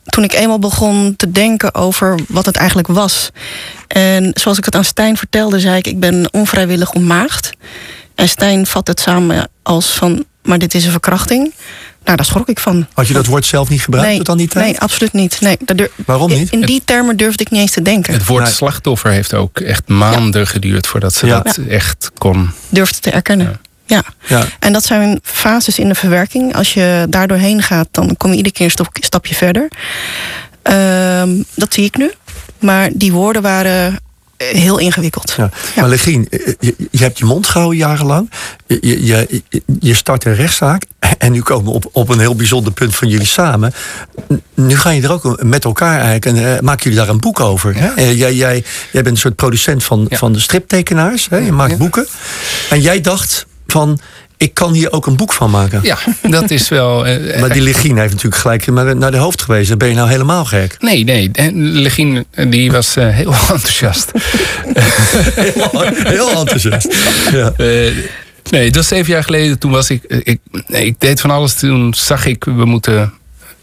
toen 0.10 0.24
ik 0.24 0.34
eenmaal 0.34 0.60
begon 0.60 1.14
te 1.16 1.32
denken 1.32 1.76
over 1.76 2.20
wat 2.28 2.46
het 2.46 2.56
eigenlijk 2.56 2.88
was. 2.88 3.30
En 3.88 4.32
zoals 4.34 4.58
ik 4.58 4.66
het 4.66 4.76
aan 4.76 4.84
Stijn 4.84 5.18
vertelde, 5.18 5.60
zei 5.60 5.78
ik: 5.78 5.88
Ik 5.88 6.00
ben 6.00 6.28
onvrijwillig 6.32 6.92
ontmaagd. 6.92 7.52
En 8.16 8.30
Stijn 8.30 8.66
vat 8.66 8.88
het 8.88 9.00
samen 9.00 9.50
als 9.64 9.88
van: 9.92 10.26
Maar 10.44 10.60
dit 10.60 10.74
is 10.74 10.86
een 10.86 10.92
verkrachting. 10.92 11.54
Nou, 12.04 12.18
daar 12.18 12.26
schrok 12.26 12.50
ik 12.50 12.60
van. 12.60 12.88
Had 12.94 13.08
je 13.08 13.14
dat 13.14 13.26
woord 13.26 13.46
zelf 13.46 13.70
niet 13.70 13.82
gebruikt 13.82 14.08
nee, 14.10 14.18
tot 14.18 14.30
aan 14.30 14.38
die 14.38 14.48
tijd? 14.48 14.66
nee, 14.66 14.80
absoluut 14.80 15.14
niet. 15.14 15.42
Nee, 15.42 15.58
daar 15.66 15.76
dur- 15.76 15.92
Waarom 16.06 16.30
niet? 16.34 16.52
In 16.52 16.62
die 16.62 16.82
termen 16.86 17.18
durfde 17.18 17.44
ik 17.44 17.50
niet 17.52 17.62
eens 17.62 17.72
te 17.72 17.82
denken. 17.82 18.14
Het 18.14 18.26
woord 18.26 18.44
Nee. 18.44 18.54
slachtoffer 18.54 19.12
heeft 19.12 19.34
ook 19.34 19.60
echt 19.60 19.88
maanden 19.88 20.48
geduurd 20.48 20.88
voordat 20.88 21.14
ze 21.14 21.26
Ja. 21.26 21.40
dat 21.40 21.60
echt 21.70 22.12
kon. 22.18 22.50
Durfde 22.70 23.00
te 23.00 23.12
erkennen. 23.12 23.60
Ja. 23.90 24.04
Ja. 24.28 24.46
En 24.60 24.74
dat 24.74 24.84
zijn 24.86 25.20
fases 25.24 25.80
in 25.80 25.88
de 25.88 25.96
verwerking. 25.96 26.56
Als 26.56 26.74
je 26.74 27.06
daar 27.10 27.28
doorheen 27.28 27.62
gaat, 27.62 27.88
dan 27.92 28.18
kom 28.18 28.30
je 28.32 28.38
iedere 28.38 28.56
keer 28.56 28.66
een 28.66 28.72
stap- 28.72 28.98
stapje 29.00 29.36
verder. 29.36 29.68
Ehm, 30.62 31.30
dat 31.56 31.74
zie 31.74 31.84
ik 31.86 31.98
nu. 31.98 32.12
Maar 32.60 32.90
die 32.94 33.12
woorden 33.12 33.42
waren 33.42 34.00
eh, 34.38 34.48
heel 34.48 34.78
ingewikkeld. 34.78 35.34
Ja. 35.38 35.50
Ja. 35.76 35.82
Maar 35.82 35.90
Legien, 35.90 36.28
je, 36.60 36.76
je 36.92 37.04
hebt 37.04 37.18
je 37.18 37.26
mond 37.26 37.48
gehouden 37.48 37.78
jarenlang. 37.80 38.32
Je, 38.68 39.06
je, 39.06 39.42
je, 39.80 39.94
start 39.94 40.26
een 40.26 40.36
rechtszaak. 40.36 40.84
en 41.18 41.32
nu 41.32 41.42
komen 41.42 41.66
we 41.66 41.72
op, 41.72 41.90
op 41.92 42.10
een 42.10 42.20
heel 42.20 42.36
bijzonder 42.36 42.74
punt 42.74 42.96
van 42.96 43.08
jullie 43.08 43.26
samen. 43.28 43.74
Nu 44.54 44.78
ga 44.78 44.90
je 44.90 45.02
er 45.02 45.12
ook 45.12 45.44
met 45.44 45.66
elkaar 45.66 45.94
eigenlijk 46.02 46.26
en 46.26 46.56
eh, 46.56 46.60
maken 46.62 46.84
jullie 46.84 46.98
daar 47.00 47.10
een 47.10 47.20
boek 47.20 47.40
over. 47.40 47.76
Hè? 47.76 47.88
Eh, 47.94 48.18
jij, 48.18 48.34
jij, 48.34 48.64
jij 48.92 49.02
bent 49.04 49.08
een 49.08 49.18
soort 49.18 49.36
producent 49.36 49.84
van, 49.84 50.06
Ja. 50.10 50.18
van 50.18 50.34
de 50.34 50.40
striptekenaars. 50.40 51.28
Hè? 51.30 51.38
Je 51.38 51.52
maakt 51.52 51.72
Ja. 51.72 51.78
boeken. 51.78 52.08
En 52.70 52.82
jij 52.82 53.02
dacht 53.02 53.46
van, 53.72 54.00
ik 54.38 54.54
kan 54.54 54.74
hier 54.74 54.92
ook 54.92 55.06
een 55.08 55.16
boek 55.16 55.34
van 55.34 55.50
maken. 55.50 55.80
Ja, 55.84 55.98
dat 56.30 56.52
is 56.52 56.70
wel. 56.70 57.06
eh, 57.06 57.40
Maar 57.42 57.54
die 57.54 57.62
Legien 57.62 57.98
heeft 57.98 58.12
natuurlijk 58.14 58.42
gelijk 58.42 58.96
naar, 58.96 59.12
de 59.12 59.18
hoofd 59.18 59.42
gewezen. 59.42 59.68
Dan 59.70 59.78
ben 59.78 59.88
je 59.88 59.96
nou 59.96 60.10
helemaal 60.10 60.46
gek. 60.46 60.76
Nee, 60.80 61.04
nee. 61.04 61.30
En 61.34 61.72
Legien 61.72 62.26
die 62.48 62.72
was 62.72 62.96
eh, 62.96 63.08
heel 63.10 63.32
enthousiast. 63.54 64.12
Heel, 64.74 65.82
heel 65.94 66.30
enthousiast. 66.30 66.96
Ja. 67.32 67.54
Eh, 67.58 67.92
nee, 68.50 68.66
dat 68.66 68.76
was 68.76 68.88
zeven 68.88 69.14
jaar 69.14 69.24
geleden. 69.24 69.60
Toen 69.60 69.72
was 69.72 69.90
ik, 69.90 70.04
eh, 70.04 70.18
ik. 70.24 70.40
Ik 70.68 70.96
deed 71.00 71.22
van 71.22 71.32
alles. 71.32 71.54
Toen 71.54 71.94
zag 71.94 72.26
ik, 72.26 72.44
we 72.44 72.66
moeten. 72.66 73.14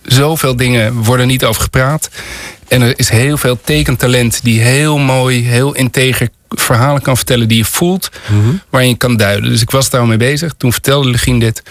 Zoveel 0.03 0.57
dingen 0.57 0.93
worden 0.95 1.27
niet 1.27 1.45
over 1.45 1.63
gepraat. 1.63 2.11
En 2.69 2.83
er 2.83 2.93
is 2.97 3.09
heel 3.09 3.37
veel 3.37 3.59
tekentalent 3.65 4.41
die 4.43 4.61
heel 4.61 4.99
mooi, 4.99 5.45
heel 5.49 5.75
integer 5.75 6.29
verhalen 6.49 7.03
kan 7.03 7.17
vertellen 7.17 7.49
die 7.49 7.57
je 7.57 7.65
voelt, 7.65 8.11
waarin 8.71 8.91
je 8.91 8.97
kan 8.97 9.17
duiden. 9.17 9.51
Dus 9.51 9.61
ik 9.61 9.71
was 9.71 9.91
daarmee 9.91 10.17
bezig. 10.17 10.55
Toen 10.57 10.73
vertelde 10.73 11.11
Legien 11.11 11.39
dit. 11.39 11.63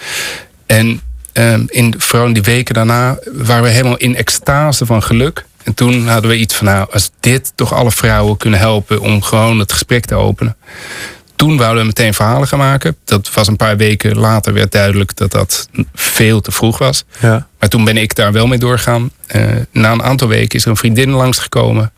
En 0.66 1.00
ehm, 1.32 1.64
in, 1.66 1.94
vooral 1.98 2.26
in 2.26 2.32
die 2.32 2.42
weken 2.42 2.74
daarna 2.74 3.18
waren 3.32 3.62
we 3.62 3.68
helemaal 3.68 3.96
in 3.96 4.16
extase 4.16 4.86
van 4.86 5.02
geluk. 5.02 5.44
En 5.64 5.74
toen 5.74 6.08
hadden 6.08 6.30
we 6.30 6.36
iets 6.36 6.54
van, 6.54 6.66
nou, 6.66 6.86
als 6.92 7.10
dit 7.20 7.52
toch 7.54 7.72
alle 7.72 7.90
vrouwen 7.90 8.36
kunnen 8.36 8.58
helpen 8.58 9.00
om 9.00 9.22
gewoon 9.22 9.58
het 9.58 9.72
gesprek 9.72 10.04
te 10.04 10.14
openen. 10.14 10.56
Toen 11.36 11.56
wouden 11.56 11.80
we 11.80 11.86
meteen 11.86 12.14
verhalen 12.14 12.48
gaan 12.48 12.58
maken. 12.58 12.96
Dat 13.04 13.30
was 13.34 13.46
een 13.46 13.56
paar 13.56 13.76
weken 13.76 14.18
later 14.18 14.52
werd 14.52 14.72
duidelijk 14.72 15.16
dat 15.16 15.30
dat 15.30 15.68
veel 15.94 16.40
te 16.40 16.52
vroeg 16.52 16.78
was. 16.78 17.04
Ja. 17.20 17.46
Maar 17.58 17.68
toen 17.68 17.84
ben 17.84 17.96
ik 17.96 18.14
daar 18.14 18.32
wel 18.32 18.46
mee 18.46 18.58
doorgaan. 18.58 19.10
Eh, 19.26 19.42
na 19.72 19.92
een 19.92 20.02
aantal 20.02 20.28
weken 20.28 20.58
is 20.58 20.64
er 20.64 20.70
een 20.70 20.76
vriendin 20.76 21.10
langsgekomen. 21.10 21.92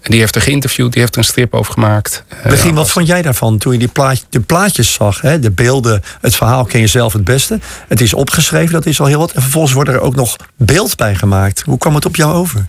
En 0.00 0.10
die 0.10 0.20
heeft 0.20 0.34
er 0.34 0.42
geïnterviewd, 0.42 0.92
die 0.92 1.00
heeft 1.00 1.12
er 1.14 1.18
een 1.18 1.24
strip 1.24 1.54
over 1.54 1.72
gemaakt. 1.72 2.24
Eh, 2.42 2.50
Begin, 2.50 2.74
wat 2.74 2.90
vond 2.90 3.06
jij 3.06 3.22
daarvan 3.22 3.58
toen 3.58 3.72
je 3.72 3.78
die 3.78 3.88
plaatje, 3.88 4.24
de 4.30 4.40
plaatjes 4.40 4.92
zag? 4.92 5.20
Hè? 5.20 5.38
De 5.38 5.50
beelden, 5.50 6.02
het 6.20 6.36
verhaal 6.36 6.64
ken 6.64 6.80
je 6.80 6.86
zelf 6.86 7.12
het 7.12 7.24
beste. 7.24 7.60
Het 7.88 8.00
is 8.00 8.14
opgeschreven, 8.14 8.72
dat 8.72 8.86
is 8.86 9.00
al 9.00 9.06
heel 9.06 9.18
wat. 9.18 9.32
En 9.32 9.42
vervolgens 9.42 9.72
wordt 9.72 9.90
er 9.90 10.00
ook 10.00 10.14
nog 10.14 10.36
beeld 10.56 10.96
bij 10.96 11.14
gemaakt. 11.14 11.62
Hoe 11.62 11.78
kwam 11.78 11.94
het 11.94 12.06
op 12.06 12.16
jou 12.16 12.32
over? 12.32 12.66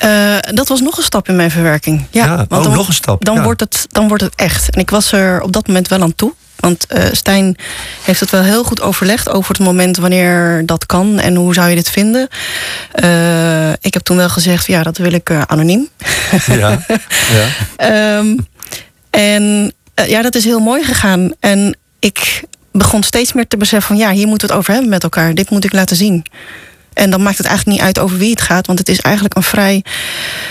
Eh, 0.00 0.36
dat 0.54 0.68
was 0.68 0.80
nog 0.80 0.96
een 0.96 1.02
stap 1.02 1.28
in 1.28 1.36
mijn 1.36 1.50
verwerking. 1.50 2.06
Ja, 2.10 2.24
Ja, 2.24 2.36
want 2.36 2.52
oh, 2.52 2.62
dan, 2.62 2.72
nog 2.72 2.88
een 2.88 2.94
stap, 2.94 3.24
Dan, 3.24 3.34
ja. 3.34 3.42
wordt 3.42 3.60
het, 3.60 3.86
dan 3.88 4.08
wordt 4.08 4.22
het 4.22 4.34
echt. 4.34 4.70
En 4.70 4.80
ik 4.80 4.90
was 4.90 5.12
er 5.12 5.40
op 5.42 5.52
dat 5.52 5.66
moment 5.66 5.88
wel 5.88 6.02
aan 6.02 6.14
toe. 6.14 6.32
Want 6.56 6.86
eh, 6.86 7.04
Stijn 7.12 7.56
heeft 8.02 8.20
het 8.20 8.30
wel 8.30 8.42
heel 8.42 8.64
goed 8.64 8.80
overlegd 8.80 9.28
over 9.28 9.54
het 9.54 9.62
moment 9.62 9.96
wanneer 9.96 10.62
dat 10.66 10.86
kan 10.86 11.18
en 11.18 11.34
hoe 11.34 11.54
zou 11.54 11.68
je 11.68 11.74
dit 11.74 11.90
vinden. 11.90 12.28
Eh, 12.92 13.72
ik 13.72 13.94
heb 13.94 14.02
toen 14.02 14.16
wel 14.16 14.28
gezegd, 14.28 14.66
ja, 14.66 14.82
dat 14.82 14.98
wil 14.98 15.12
ik 15.12 15.30
anoniem. 15.30 15.88
Ja, 16.46 16.78
ja. 17.36 17.46
Ehm, 17.76 18.36
en 19.10 19.72
ja, 19.94 20.22
dat 20.22 20.34
is 20.34 20.44
heel 20.44 20.60
mooi 20.60 20.84
gegaan. 20.84 21.32
En 21.40 21.76
ik 21.98 22.42
begon 22.72 23.02
steeds 23.02 23.32
meer 23.32 23.46
te 23.46 23.56
beseffen 23.56 23.96
van 23.96 24.06
ja, 24.06 24.12
hier 24.12 24.26
moeten 24.26 24.46
we 24.48 24.52
het 24.52 24.62
over 24.62 24.72
hebben 24.72 24.90
met 24.90 25.02
elkaar. 25.02 25.34
Dit 25.34 25.50
moet 25.50 25.64
ik 25.64 25.72
laten 25.72 25.96
zien. 25.96 26.24
En 26.92 27.10
dan 27.10 27.22
maakt 27.22 27.38
het 27.38 27.46
eigenlijk 27.46 27.78
niet 27.78 27.86
uit 27.86 27.98
over 27.98 28.18
wie 28.18 28.30
het 28.30 28.40
gaat, 28.40 28.66
want 28.66 28.78
het 28.78 28.88
is 28.88 29.00
eigenlijk 29.00 29.36
een 29.36 29.42
vrij 29.42 29.84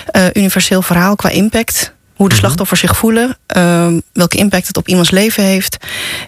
eh, 0.05 0.25
universeel 0.33 0.81
verhaal 0.81 1.15
qua 1.15 1.29
impact. 1.29 1.93
Hoe 2.15 2.29
de 2.29 2.35
slachtoffers 2.35 2.79
zich 2.79 2.97
voelen, 2.97 3.37
ehm, 3.47 3.99
welke 4.13 4.37
impact 4.37 4.67
het 4.67 4.77
op 4.77 4.87
iemands 4.87 5.09
leven 5.11 5.43
heeft 5.43 5.77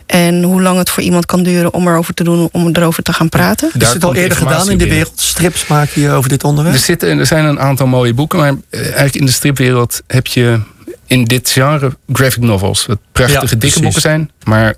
en 0.06 0.44
hoe 0.44 0.62
lang 0.62 0.78
het 0.78 0.90
voor 0.90 1.04
iemand 1.04 1.26
kan 1.26 1.44
duren 1.44 1.74
om 1.74 1.88
erover 1.88 2.14
te 2.14 2.24
doen, 2.24 2.50
om 2.52 2.70
erover 2.74 3.04
te 3.04 3.14
gaan 3.14 3.30
praten. 3.30 3.72
Is 3.80 3.94
het 3.94 4.04
al 4.04 4.16
eerder 4.16 4.38
gedaan 4.38 4.70
in 4.70 4.78
de 4.78 4.88
wereld? 4.88 5.20
Strips 5.22 5.68
maken 5.68 6.02
je 6.02 6.10
over 6.10 6.30
dit 6.30 6.44
onderwerp? 6.44 6.76
Er, 6.76 6.82
zitten, 6.82 7.20
er 7.20 7.26
zijn 7.26 7.46
een 7.46 7.60
aantal 7.60 7.88
mooie 7.88 8.14
boeken, 8.14 8.40
maar 8.40 8.54
eh, 8.70 8.82
eigenlijk 8.82 9.16
in 9.16 9.26
de 9.26 9.32
stripwereld 9.32 10.02
heb 10.08 10.28
je 10.28 10.60
in 11.08 11.24
dit 11.26 11.50
genre 11.50 11.98
graphic 12.14 12.44
novels. 12.44 12.86
Wat 12.86 13.00
prachtige 13.12 13.42
Ja, 13.42 13.48
dikke 13.50 13.58
precies. 13.58 13.82
boeken 13.82 14.02
zijn. 14.02 14.32
Maar 14.44 14.76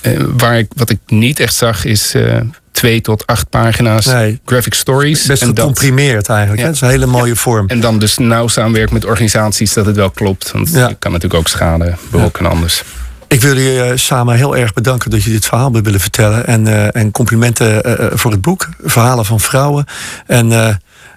eh, 0.00 0.20
waar 0.36 0.58
ik, 0.58 0.66
wat 0.76 0.90
ik 0.90 0.98
niet 1.06 1.40
echt 1.40 1.54
zag 1.54 1.84
is 1.84 2.14
eh, 2.14 2.40
twee 2.74 3.00
tot 3.00 3.26
acht 3.26 3.50
pagina's 3.50 4.06
Nee. 4.06 4.40
graphic 4.44 4.74
stories. 4.74 5.26
Best 5.26 5.42
en, 5.42 5.48
dat, 5.48 5.58
gecomprimeerd 5.58 6.28
eigenlijk. 6.28 6.60
Ja. 6.60 6.66
Hè? 6.66 6.72
Dat 6.72 6.82
is 6.82 6.88
een 6.88 6.94
hele 7.00 7.06
mooie 7.06 7.36
vorm. 7.36 7.66
en 7.68 7.80
dan 7.80 7.98
dus 7.98 8.18
nauw 8.18 8.48
samenwerken 8.48 8.94
met 8.94 9.04
organisaties 9.04 9.72
dat 9.72 9.86
het 9.86 9.96
wel 9.96 10.10
klopt. 10.10 10.50
Want 10.50 10.70
Ja. 10.72 10.88
je 10.88 10.96
kan 10.98 11.12
natuurlijk 11.12 11.40
ook 11.40 11.48
schade 11.48 11.94
berokkenen 12.10 12.50
anders. 12.50 12.82
Ik 13.28 13.40
wil 13.40 13.56
jullie 13.56 13.82
eh, 13.82 13.96
samen 13.96 14.36
heel 14.36 14.56
erg 14.56 14.72
bedanken 14.72 15.10
dat 15.10 15.22
je 15.22 15.30
dit 15.30 15.44
verhaal 15.46 15.72
hebt 15.72 15.84
willen 15.84 16.00
vertellen. 16.00 16.46
En, 16.46 16.66
eh, 16.66 17.02
en 17.02 17.10
complimenten 17.10 17.82
eh, 17.98 18.06
voor 18.18 18.30
het 18.30 18.40
boek. 18.40 18.68
Verhalen 18.84 19.24
van 19.24 19.40
vrouwen. 19.40 19.84
En 20.26 20.52
eh, 20.52 20.74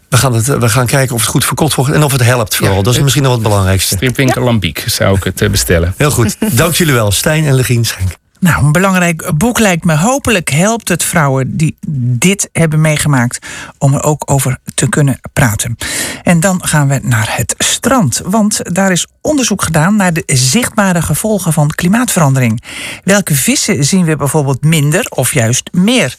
we, 0.09 0.17
gaan 0.17 0.33
het, 0.33 0.45
we 0.45 0.69
gaan 0.69 0.85
kijken 0.85 1.15
of 1.15 1.21
het 1.21 1.29
goed 1.29 1.45
verkocht 1.45 1.75
wordt 1.75 1.93
en 1.93 2.03
of 2.03 2.11
het 2.11 2.23
helpt 2.23 2.55
vooral. 2.55 2.75
Ja. 2.77 2.81
dat 2.81 2.93
is 2.93 3.01
misschien 3.01 3.23
nog 3.23 3.33
het 3.33 3.41
belangrijkste. 3.41 3.95
Stripwinkel 3.95 4.41
Lambiek 4.43 4.83
zou 4.87 5.17
ik 5.17 5.23
het 5.23 5.51
bestellen. 5.51 5.93
Heel 5.97 6.11
goed. 6.11 6.37
Dank 6.51 6.73
jullie 6.73 6.93
wel. 6.93 7.11
Stijn 7.11 7.45
en 7.45 7.53
Legien 7.53 7.85
Schenk. 7.85 8.09
Nou, 8.39 8.65
een 8.65 8.71
belangrijk 8.71 9.31
boek 9.37 9.59
lijkt 9.59 9.85
me. 9.85 9.97
Hopelijk 9.97 10.49
helpt 10.49 10.89
het 10.89 11.03
vrouwen 11.03 11.57
die 11.57 11.77
dit 11.97 12.49
hebben 12.51 12.81
meegemaakt 12.81 13.45
om 13.77 13.93
er 13.93 14.03
ook 14.03 14.31
over 14.31 14.57
te 14.75 14.89
kunnen 14.89 15.19
praten. 15.33 15.77
En 16.23 16.39
dan 16.39 16.65
gaan 16.65 16.87
we 16.87 16.99
naar 17.03 17.35
het 17.37 17.55
strand, 17.57 18.21
want 18.25 18.75
daar 18.75 18.91
is 18.91 19.07
onderzoek 19.21 19.63
gedaan 19.63 19.95
naar 19.95 20.13
de 20.13 20.23
zichtbare 20.25 21.01
gevolgen 21.01 21.53
van 21.53 21.69
klimaatverandering. 21.69 22.63
Welke 23.03 23.35
vissen 23.35 23.83
zien 23.83 24.05
we 24.05 24.15
bijvoorbeeld 24.15 24.63
minder 24.63 25.05
of 25.09 25.33
juist 25.33 25.69
meer? 25.71 26.15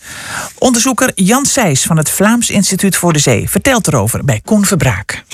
Onderzoeker 0.58 1.12
Jan 1.14 1.44
Seys 1.44 1.82
van 1.82 1.96
het 1.96 2.10
Vlaams 2.10 2.50
Instituut 2.50 2.96
voor 2.96 3.12
de 3.12 3.18
Zee 3.18 3.50
vertelt 3.50 3.86
erover 3.86 4.24
bij 4.24 4.40
Koen 4.44 4.64
Verbraak. 4.64 5.24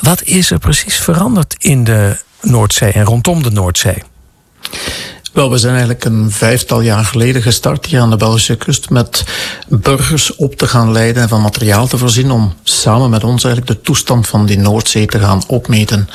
Wat 0.00 0.22
is 0.22 0.50
er 0.50 0.58
precies 0.58 0.96
veranderd 0.96 1.54
in 1.58 1.84
de 1.84 2.16
Noordzee 2.40 2.92
en 2.92 3.04
rondom 3.04 3.42
de 3.42 3.50
Noordzee? 3.50 4.02
Wel, 5.32 5.50
we 5.50 5.58
zijn 5.58 5.72
eigenlijk 5.72 6.04
een 6.04 6.30
vijftal 6.30 6.80
jaar 6.80 7.04
geleden 7.04 7.42
gestart 7.42 7.86
hier 7.86 8.00
aan 8.00 8.10
de 8.10 8.16
Belgische 8.16 8.56
kust 8.56 8.90
met 8.90 9.24
burgers 9.68 10.36
op 10.36 10.54
te 10.54 10.66
gaan 10.66 10.92
leiden 10.92 11.22
en 11.22 11.28
van 11.28 11.40
materiaal 11.40 11.86
te 11.86 11.98
voorzien 11.98 12.30
om 12.30 12.54
samen 12.62 13.10
met 13.10 13.24
ons 13.24 13.44
eigenlijk 13.44 13.76
de 13.76 13.84
toestand 13.84 14.26
van 14.26 14.46
die 14.46 14.58
Noordzee 14.58 15.06
te 15.06 15.18
gaan 15.18 15.42
opmeten. 15.46 16.08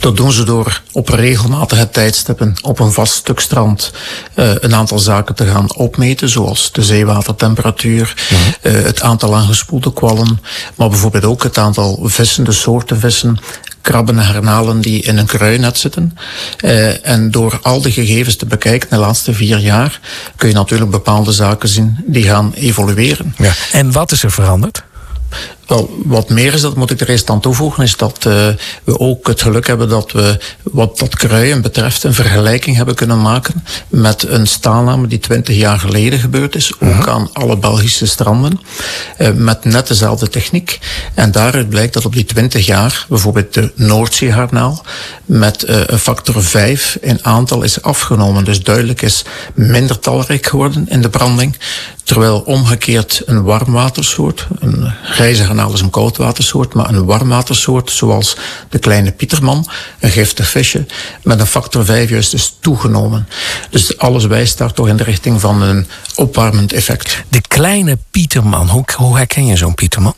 Dat 0.00 0.16
doen 0.16 0.32
ze 0.32 0.44
door 0.44 0.82
op 0.92 1.08
regelmatige 1.08 1.90
tijdstippen 1.90 2.54
op 2.62 2.78
een 2.78 2.92
vast 2.92 3.14
stuk 3.14 3.40
strand 3.40 3.92
eh, 4.34 4.50
een 4.54 4.74
aantal 4.74 4.98
zaken 4.98 5.34
te 5.34 5.46
gaan 5.46 5.74
opmeten, 5.74 6.28
zoals 6.28 6.72
de 6.72 6.82
zeewatertemperatuur, 6.82 8.14
eh, 8.60 8.72
het 8.72 9.00
aantal 9.00 9.34
aangespoelde 9.34 9.92
kwallen, 9.92 10.40
maar 10.74 10.88
bijvoorbeeld 10.88 11.24
ook 11.24 11.42
het 11.42 11.58
aantal 11.58 12.00
vissen, 12.02 12.44
de 12.44 12.52
soorten 12.52 13.00
vissen, 13.00 13.38
krabben 13.82 14.18
en 14.18 14.24
garnalen 14.24 14.80
die 14.80 15.02
in 15.02 15.18
een 15.18 15.26
kruinet 15.26 15.78
zitten. 15.78 16.18
Eh, 16.56 17.06
en 17.06 17.30
door 17.30 17.58
al 17.62 17.82
die 17.82 17.92
gegevens 17.92 18.36
te 18.36 18.46
bekijken 18.46 18.88
de 18.90 18.96
laatste 18.96 19.34
vier 19.34 19.58
jaar, 19.58 20.00
kun 20.36 20.48
je 20.48 20.54
natuurlijk 20.54 20.90
bepaalde 20.90 21.32
zaken 21.32 21.68
zien 21.68 21.96
die 22.06 22.24
gaan 22.24 22.52
evolueren. 22.54 23.34
Ja. 23.38 23.52
En 23.72 23.92
wat 23.92 24.12
is 24.12 24.22
er 24.22 24.30
veranderd? 24.30 24.82
Wel, 25.66 25.90
wat 26.04 26.28
meer 26.28 26.52
is, 26.52 26.60
dat 26.60 26.76
moet 26.76 26.90
ik 26.90 27.00
er 27.00 27.08
eerst 27.08 27.30
aan 27.30 27.40
toevoegen, 27.40 27.82
is 27.82 27.96
dat 27.96 28.24
uh, 28.26 28.48
we 28.84 28.98
ook 28.98 29.26
het 29.26 29.42
geluk 29.42 29.66
hebben 29.66 29.88
dat 29.88 30.12
we, 30.12 30.38
wat 30.62 30.98
dat 30.98 31.16
kruien 31.16 31.62
betreft, 31.62 32.04
een 32.04 32.14
vergelijking 32.14 32.76
hebben 32.76 32.94
kunnen 32.94 33.22
maken 33.22 33.64
met 33.88 34.28
een 34.28 34.46
staalname 34.46 35.06
die 35.06 35.18
20 35.18 35.56
jaar 35.56 35.78
geleden 35.78 36.18
gebeurd 36.18 36.54
is, 36.54 36.74
ook 36.74 36.80
uh-huh. 36.80 37.08
aan 37.08 37.28
alle 37.32 37.58
Belgische 37.58 38.06
stranden, 38.06 38.60
uh, 39.18 39.30
met 39.30 39.64
net 39.64 39.86
dezelfde 39.86 40.28
techniek. 40.28 40.78
En 41.14 41.30
daaruit 41.30 41.68
blijkt 41.68 41.92
dat 41.92 42.04
op 42.04 42.14
die 42.14 42.24
20 42.24 42.66
jaar, 42.66 43.06
bijvoorbeeld 43.08 43.54
de 43.54 43.72
Noordzeeharnaal, 43.74 44.84
met 45.24 45.68
uh, 45.68 45.80
een 45.86 45.98
factor 45.98 46.42
5 46.42 46.98
in 47.00 47.24
aantal 47.24 47.62
is 47.62 47.82
afgenomen. 47.82 48.44
Dus 48.44 48.62
duidelijk 48.62 49.02
is 49.02 49.24
minder 49.54 49.98
talrijk 49.98 50.46
geworden 50.46 50.88
in 50.88 51.02
de 51.02 51.08
branding. 51.08 51.56
Terwijl 52.04 52.40
omgekeerd 52.40 53.22
een 53.26 53.42
warmwatersoort, 53.42 54.46
een 54.60 54.92
grijze 55.22 55.44
garnaal 55.44 55.72
is 55.72 55.80
een 55.80 55.90
koudwatersoort, 55.90 56.74
maar 56.74 56.88
een 56.88 57.04
warmwatersoort 57.04 57.90
zoals 57.90 58.36
de 58.68 58.78
kleine 58.78 59.12
pieterman, 59.12 59.66
een 60.00 60.10
giftig 60.10 60.48
visje, 60.48 60.86
met 61.22 61.40
een 61.40 61.46
factor 61.46 61.84
5 61.84 62.10
juist 62.10 62.34
is 62.34 62.56
toegenomen. 62.60 63.28
Dus 63.70 63.98
alles 63.98 64.24
wijst 64.24 64.58
daar 64.58 64.72
toch 64.72 64.88
in 64.88 64.96
de 64.96 65.02
richting 65.02 65.40
van 65.40 65.62
een 65.62 65.86
opwarmend 66.14 66.72
effect. 66.72 67.22
De 67.28 67.40
kleine 67.40 67.98
pieterman, 68.10 68.68
hoe, 68.68 68.84
hoe 68.96 69.16
herken 69.16 69.46
je 69.46 69.56
zo'n 69.56 69.74
pieterman? 69.74 70.14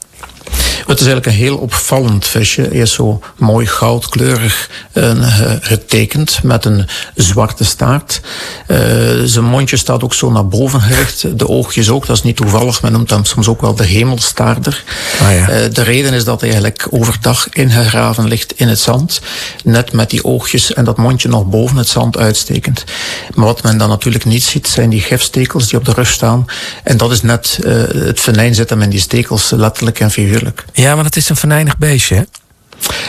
Het 0.86 1.00
is 1.00 1.06
eigenlijk 1.06 1.26
een 1.26 1.42
heel 1.44 1.56
opvallend 1.56 2.26
visje. 2.26 2.72
Eerst 2.72 2.94
zo 2.94 3.20
mooi 3.36 3.66
goudkleurig 3.66 4.70
uh, 4.92 5.12
getekend 5.60 6.42
met 6.42 6.64
een 6.64 6.86
zwarte 7.14 7.64
staart. 7.64 8.20
Uh, 8.68 8.78
zijn 9.24 9.44
mondje 9.44 9.76
staat 9.76 10.02
ook 10.02 10.14
zo 10.14 10.30
naar 10.30 10.48
boven 10.48 10.80
gericht. 10.80 11.38
De 11.38 11.48
oogjes 11.48 11.90
ook, 11.90 12.06
dat 12.06 12.16
is 12.16 12.22
niet 12.22 12.36
toevallig. 12.36 12.82
Men 12.82 12.92
noemt 12.92 13.10
hem 13.10 13.24
soms 13.24 13.48
ook 13.48 13.60
wel 13.60 13.74
de 13.74 13.84
hemelstaarder. 13.84 14.84
Ah, 15.20 15.32
ja. 15.32 15.48
Eh, 15.48 15.72
de 15.72 15.82
reden 15.82 16.12
is 16.12 16.24
dat 16.24 16.40
hij 16.40 16.50
eigenlijk 16.50 16.86
overdag 16.90 17.48
ingegraven 17.48 18.28
ligt 18.28 18.52
in 18.56 18.68
het 18.68 18.78
zand. 18.78 19.20
Net 19.64 19.92
met 19.92 20.10
die 20.10 20.24
oogjes 20.24 20.72
en 20.72 20.84
dat 20.84 20.96
mondje 20.96 21.28
nog 21.28 21.46
boven 21.46 21.76
het 21.76 21.88
zand 21.88 22.16
uitstekend. 22.16 22.84
Maar 23.34 23.46
wat 23.46 23.62
men 23.62 23.78
dan 23.78 23.88
natuurlijk 23.88 24.24
niet 24.24 24.44
ziet, 24.44 24.68
zijn 24.68 24.90
die 24.90 25.00
gifstekels 25.00 25.68
die 25.68 25.78
op 25.78 25.84
de 25.84 25.92
rug 25.92 26.08
staan. 26.08 26.46
En 26.84 26.96
dat 26.96 27.10
is 27.10 27.22
net 27.22 27.58
uh, 27.60 27.72
het 27.88 28.20
venijn 28.20 28.54
zit 28.54 28.70
hem 28.70 28.82
in 28.82 28.90
die 28.90 29.00
stekels, 29.00 29.50
letterlijk 29.50 30.00
en 30.00 30.10
figuurlijk. 30.10 30.63
Ja, 30.72 30.94
maar 30.94 31.04
het 31.04 31.16
is 31.16 31.28
een 31.28 31.36
venijnig 31.36 31.78
beestje, 31.78 32.14
hè? 32.14 32.22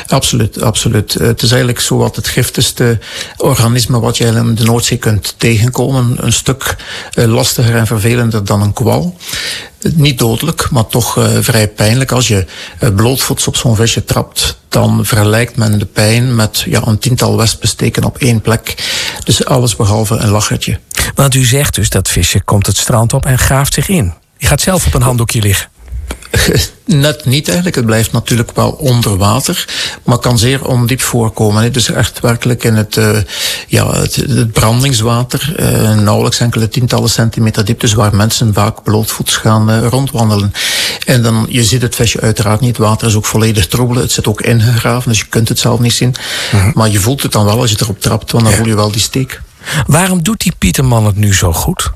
Absoluut, 0.08 0.62
absoluut. 0.62 1.16
Eh, 1.16 1.28
het 1.28 1.42
is 1.42 1.50
eigenlijk 1.50 1.80
zo 1.80 1.98
wat 1.98 2.16
het 2.16 2.28
giftigste 2.28 3.00
organisme 3.38 4.00
wat 4.00 4.18
je 4.18 4.26
in 4.26 4.56
de 4.56 4.64
Noordzee 4.64 4.98
kunt 4.98 5.36
tegenkomen. 5.38 6.26
Een 6.26 6.34
stuk 6.34 6.76
eh, 7.14 7.26
lastiger 7.26 7.76
en 7.76 7.88
vervelender 7.88 8.46
dan 8.46 8.62
een 8.62 8.74
kwal. 8.74 9.18
Niet 9.94 10.18
dodelijk, 10.18 10.70
maar 10.72 10.88
toch 10.88 11.30
vrij 11.40 11.68
pijnlijk. 11.68 12.12
Als 12.12 12.28
je 12.28 12.46
blootvoets 12.96 13.48
op 13.48 13.56
zo'n 13.56 13.76
visje 13.76 14.06
trapt, 14.06 14.58
dan 14.70 15.06
vergelijkt 15.06 15.56
men 15.56 15.80
de 15.80 15.86
pijn 15.86 16.36
met 16.36 16.60
ja, 16.60 16.82
een 16.86 17.00
tiental 17.00 17.38
wespensteken 17.38 18.04
op 18.04 18.18
één 18.18 18.42
plek. 18.42 18.76
Dus 19.24 19.46
alles 19.46 19.76
behalve 19.76 20.16
een 20.16 20.30
lachertje. 20.30 20.80
Want 21.16 21.34
u 21.34 21.46
zegt 21.46 21.76
dus 21.76 21.90
dat 21.90 22.10
visje 22.10 22.42
komt 22.42 22.68
het 22.68 22.78
strand 22.78 23.14
op 23.14 23.26
en 23.26 23.40
graaft 23.40 23.74
zich 23.74 23.88
in. 23.88 24.14
Die 24.38 24.48
gaat 24.48 24.62
zelf 24.62 24.86
op 24.86 24.94
een 24.94 25.02
handdoekje 25.02 25.42
liggen. 25.42 25.70
Net 26.86 27.26
niet 27.26 27.46
eigenlijk. 27.46 27.76
Het 27.76 27.86
blijft 27.86 28.12
natuurlijk 28.12 28.52
wel 28.56 28.72
onder 28.72 29.18
water, 29.18 29.66
maar 30.04 30.18
kan 30.18 30.38
zeer 30.38 30.68
ondiep 30.68 31.02
voorkomen. 31.02 31.74
Dus 31.74 31.90
echt 31.90 32.20
werkelijk 32.20 32.64
in 32.64 32.76
het, 32.76 32.96
uh, 32.96 33.18
ja, 33.68 33.94
het, 33.94 34.16
het 34.16 34.52
brandingswater, 34.52 35.56
uh, 35.60 35.96
nauwelijks 35.96 36.40
enkele 36.40 36.68
tientallen 36.68 37.10
centimeter 37.10 37.66
diep, 37.66 37.80
dus 37.80 37.94
waar 37.94 38.16
mensen 38.16 38.54
vaak 38.54 38.84
blootvoets 38.84 39.38
gaan 39.38 39.70
uh, 39.70 39.88
rondwandelen. 39.88 40.54
En 41.06 41.22
dan, 41.22 41.46
je 41.50 41.64
ziet 41.64 41.82
het 41.82 41.96
visje 41.96 42.22
uiteraard 42.22 42.60
niet. 42.60 42.78
Het 42.78 42.86
water 42.86 43.08
is 43.08 43.16
ook 43.16 43.26
volledig 43.26 43.68
troebel. 43.68 43.96
Het 43.96 44.12
zit 44.12 44.28
ook 44.28 44.42
ingegraven, 44.42 45.10
dus 45.10 45.20
je 45.20 45.26
kunt 45.30 45.50
het 45.50 45.60
zelf 45.60 45.80
niet 45.80 45.94
zien. 45.94 46.16
-huh. 46.52 46.74
Maar 46.74 46.90
je 46.90 47.00
voelt 47.00 47.24
het 47.24 47.32
dan 47.32 47.46
wel 47.46 47.60
als 47.60 47.72
je 47.72 47.78
erop 47.80 48.02
trapt, 48.02 48.32
want 48.32 48.44
dan 48.44 48.54
ja. 48.54 48.60
voel 48.60 48.68
je 48.68 48.76
wel 48.76 48.92
die 48.92 49.02
steek. 49.02 49.42
Waarom 49.88 50.24
doet 50.24 50.40
die 50.40 50.54
Pieterman 50.58 51.06
het 51.06 51.16
nu 51.16 51.34
zo 51.34 51.54
goed? 51.54 51.92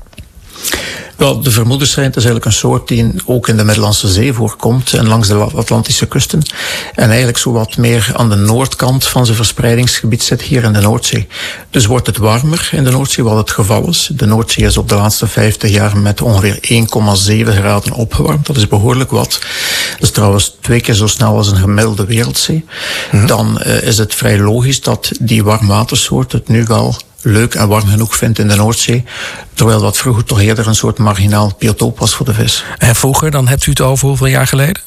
Wel, 1.20 1.40
de 1.40 1.50
vermoedensreind 1.50 2.16
is 2.16 2.24
eigenlijk 2.24 2.44
een 2.44 2.58
soort 2.58 2.88
die 2.88 3.12
ook 3.24 3.48
in 3.48 3.56
de 3.56 3.64
Middellandse 3.64 4.08
Zee 4.08 4.32
voorkomt 4.32 4.92
en 4.92 5.08
langs 5.08 5.28
de 5.28 5.34
Atlantische 5.34 6.06
kusten. 6.06 6.42
En 6.94 7.08
eigenlijk 7.08 7.38
zo 7.38 7.52
wat 7.52 7.76
meer 7.76 8.12
aan 8.16 8.28
de 8.28 8.36
noordkant 8.36 9.06
van 9.06 9.24
zijn 9.24 9.36
verspreidingsgebied 9.36 10.22
zit 10.22 10.42
hier 10.42 10.64
in 10.64 10.72
de 10.72 10.80
Noordzee. 10.80 11.28
Dus 11.70 11.86
wordt 11.86 12.06
het 12.06 12.16
warmer 12.16 12.68
in 12.72 12.84
de 12.84 12.90
Noordzee, 12.90 13.24
wat 13.24 13.36
het 13.36 13.50
geval 13.50 13.88
is. 13.88 14.10
De 14.12 14.26
Noordzee 14.26 14.66
is 14.66 14.76
op 14.76 14.88
de 14.88 14.94
laatste 14.94 15.26
50 15.26 15.70
jaar 15.70 15.96
met 15.96 16.22
ongeveer 16.22 16.58
1,7 17.46 17.52
graden 17.52 17.92
opgewarmd. 17.92 18.46
Dat 18.46 18.56
is 18.56 18.68
behoorlijk 18.68 19.10
wat. 19.10 19.38
Dat 19.92 20.02
is 20.02 20.10
trouwens 20.10 20.56
twee 20.60 20.80
keer 20.80 20.94
zo 20.94 21.06
snel 21.06 21.36
als 21.36 21.50
een 21.50 21.56
gemiddelde 21.56 22.04
wereldzee. 22.04 22.64
-hmm. 23.10 23.26
Dan 23.26 23.60
uh, 23.66 23.82
is 23.82 23.98
het 23.98 24.14
vrij 24.14 24.38
logisch 24.38 24.80
dat 24.80 25.10
die 25.20 25.44
warmwatersoort 25.44 26.32
het 26.32 26.48
nu 26.48 26.64
wel 26.64 26.96
leuk 27.22 27.54
en 27.54 27.68
warm 27.68 27.88
genoeg 27.88 28.16
vindt 28.16 28.38
in 28.38 28.48
de 28.48 28.54
Noordzee. 28.54 29.04
Terwijl 29.54 29.80
dat 29.80 29.96
vroeger 29.96 30.24
toch 30.24 30.40
eerder 30.40 30.66
een 30.66 30.74
soort 30.74 30.98
marginaal 30.98 31.54
biotoop 31.58 31.98
was 31.98 32.14
voor 32.14 32.26
de 32.26 32.34
vis. 32.34 32.64
En 32.78 32.94
vroeger, 32.94 33.30
dan 33.30 33.48
hebt 33.48 33.66
u 33.66 33.70
het 33.70 33.80
over 33.80 34.08
hoeveel 34.08 34.26
jaar 34.26 34.46
geleden? 34.46 34.82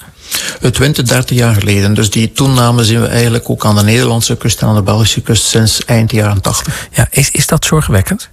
20, 0.72 1.06
30 1.06 1.38
jaar 1.38 1.54
geleden. 1.54 1.94
Dus 1.94 2.10
die 2.10 2.32
toename 2.32 2.84
zien 2.84 3.02
we 3.02 3.08
eigenlijk 3.08 3.50
ook 3.50 3.66
aan 3.66 3.76
de 3.76 3.84
Nederlandse 3.84 4.36
kust 4.36 4.62
en 4.62 4.68
aan 4.68 4.76
de 4.76 4.82
Belgische 4.82 5.22
kust 5.22 5.44
sinds 5.44 5.86
eind 5.86 6.12
jaren 6.12 6.42
80. 6.42 6.88
Ja, 6.92 7.08
is, 7.12 7.32
is 7.32 7.48
dat 7.48 7.66
zorgwekkend? 7.66 8.30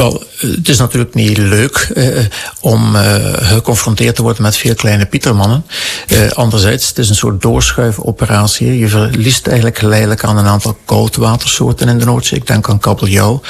Wel, 0.00 0.22
het 0.36 0.68
is 0.68 0.78
natuurlijk 0.78 1.14
niet 1.14 1.38
leuk 1.38 1.90
eh, 1.94 2.24
om 2.60 2.96
uh, 2.96 3.02
geconfronteerd 3.32 4.16
te 4.16 4.22
worden 4.22 4.42
met 4.42 4.56
veel 4.56 4.74
kleine 4.74 5.06
pietermannen. 5.06 5.64
Uh, 6.08 6.30
anderzijds, 6.30 6.88
het 6.88 6.98
is 6.98 7.08
een 7.08 7.14
soort 7.14 7.42
doorschuifoperatie. 7.42 8.78
Je 8.78 8.88
verliest 8.88 9.46
eigenlijk 9.46 9.78
geleidelijk 9.78 10.24
aan 10.24 10.36
een 10.36 10.46
aantal 10.46 10.78
koudwatersoorten 10.84 11.88
in 11.88 11.98
de 11.98 12.04
Noordzee. 12.04 12.38
Ik 12.38 12.46
denk 12.46 12.68
aan 12.68 12.78
kabeljauw, 12.78 13.40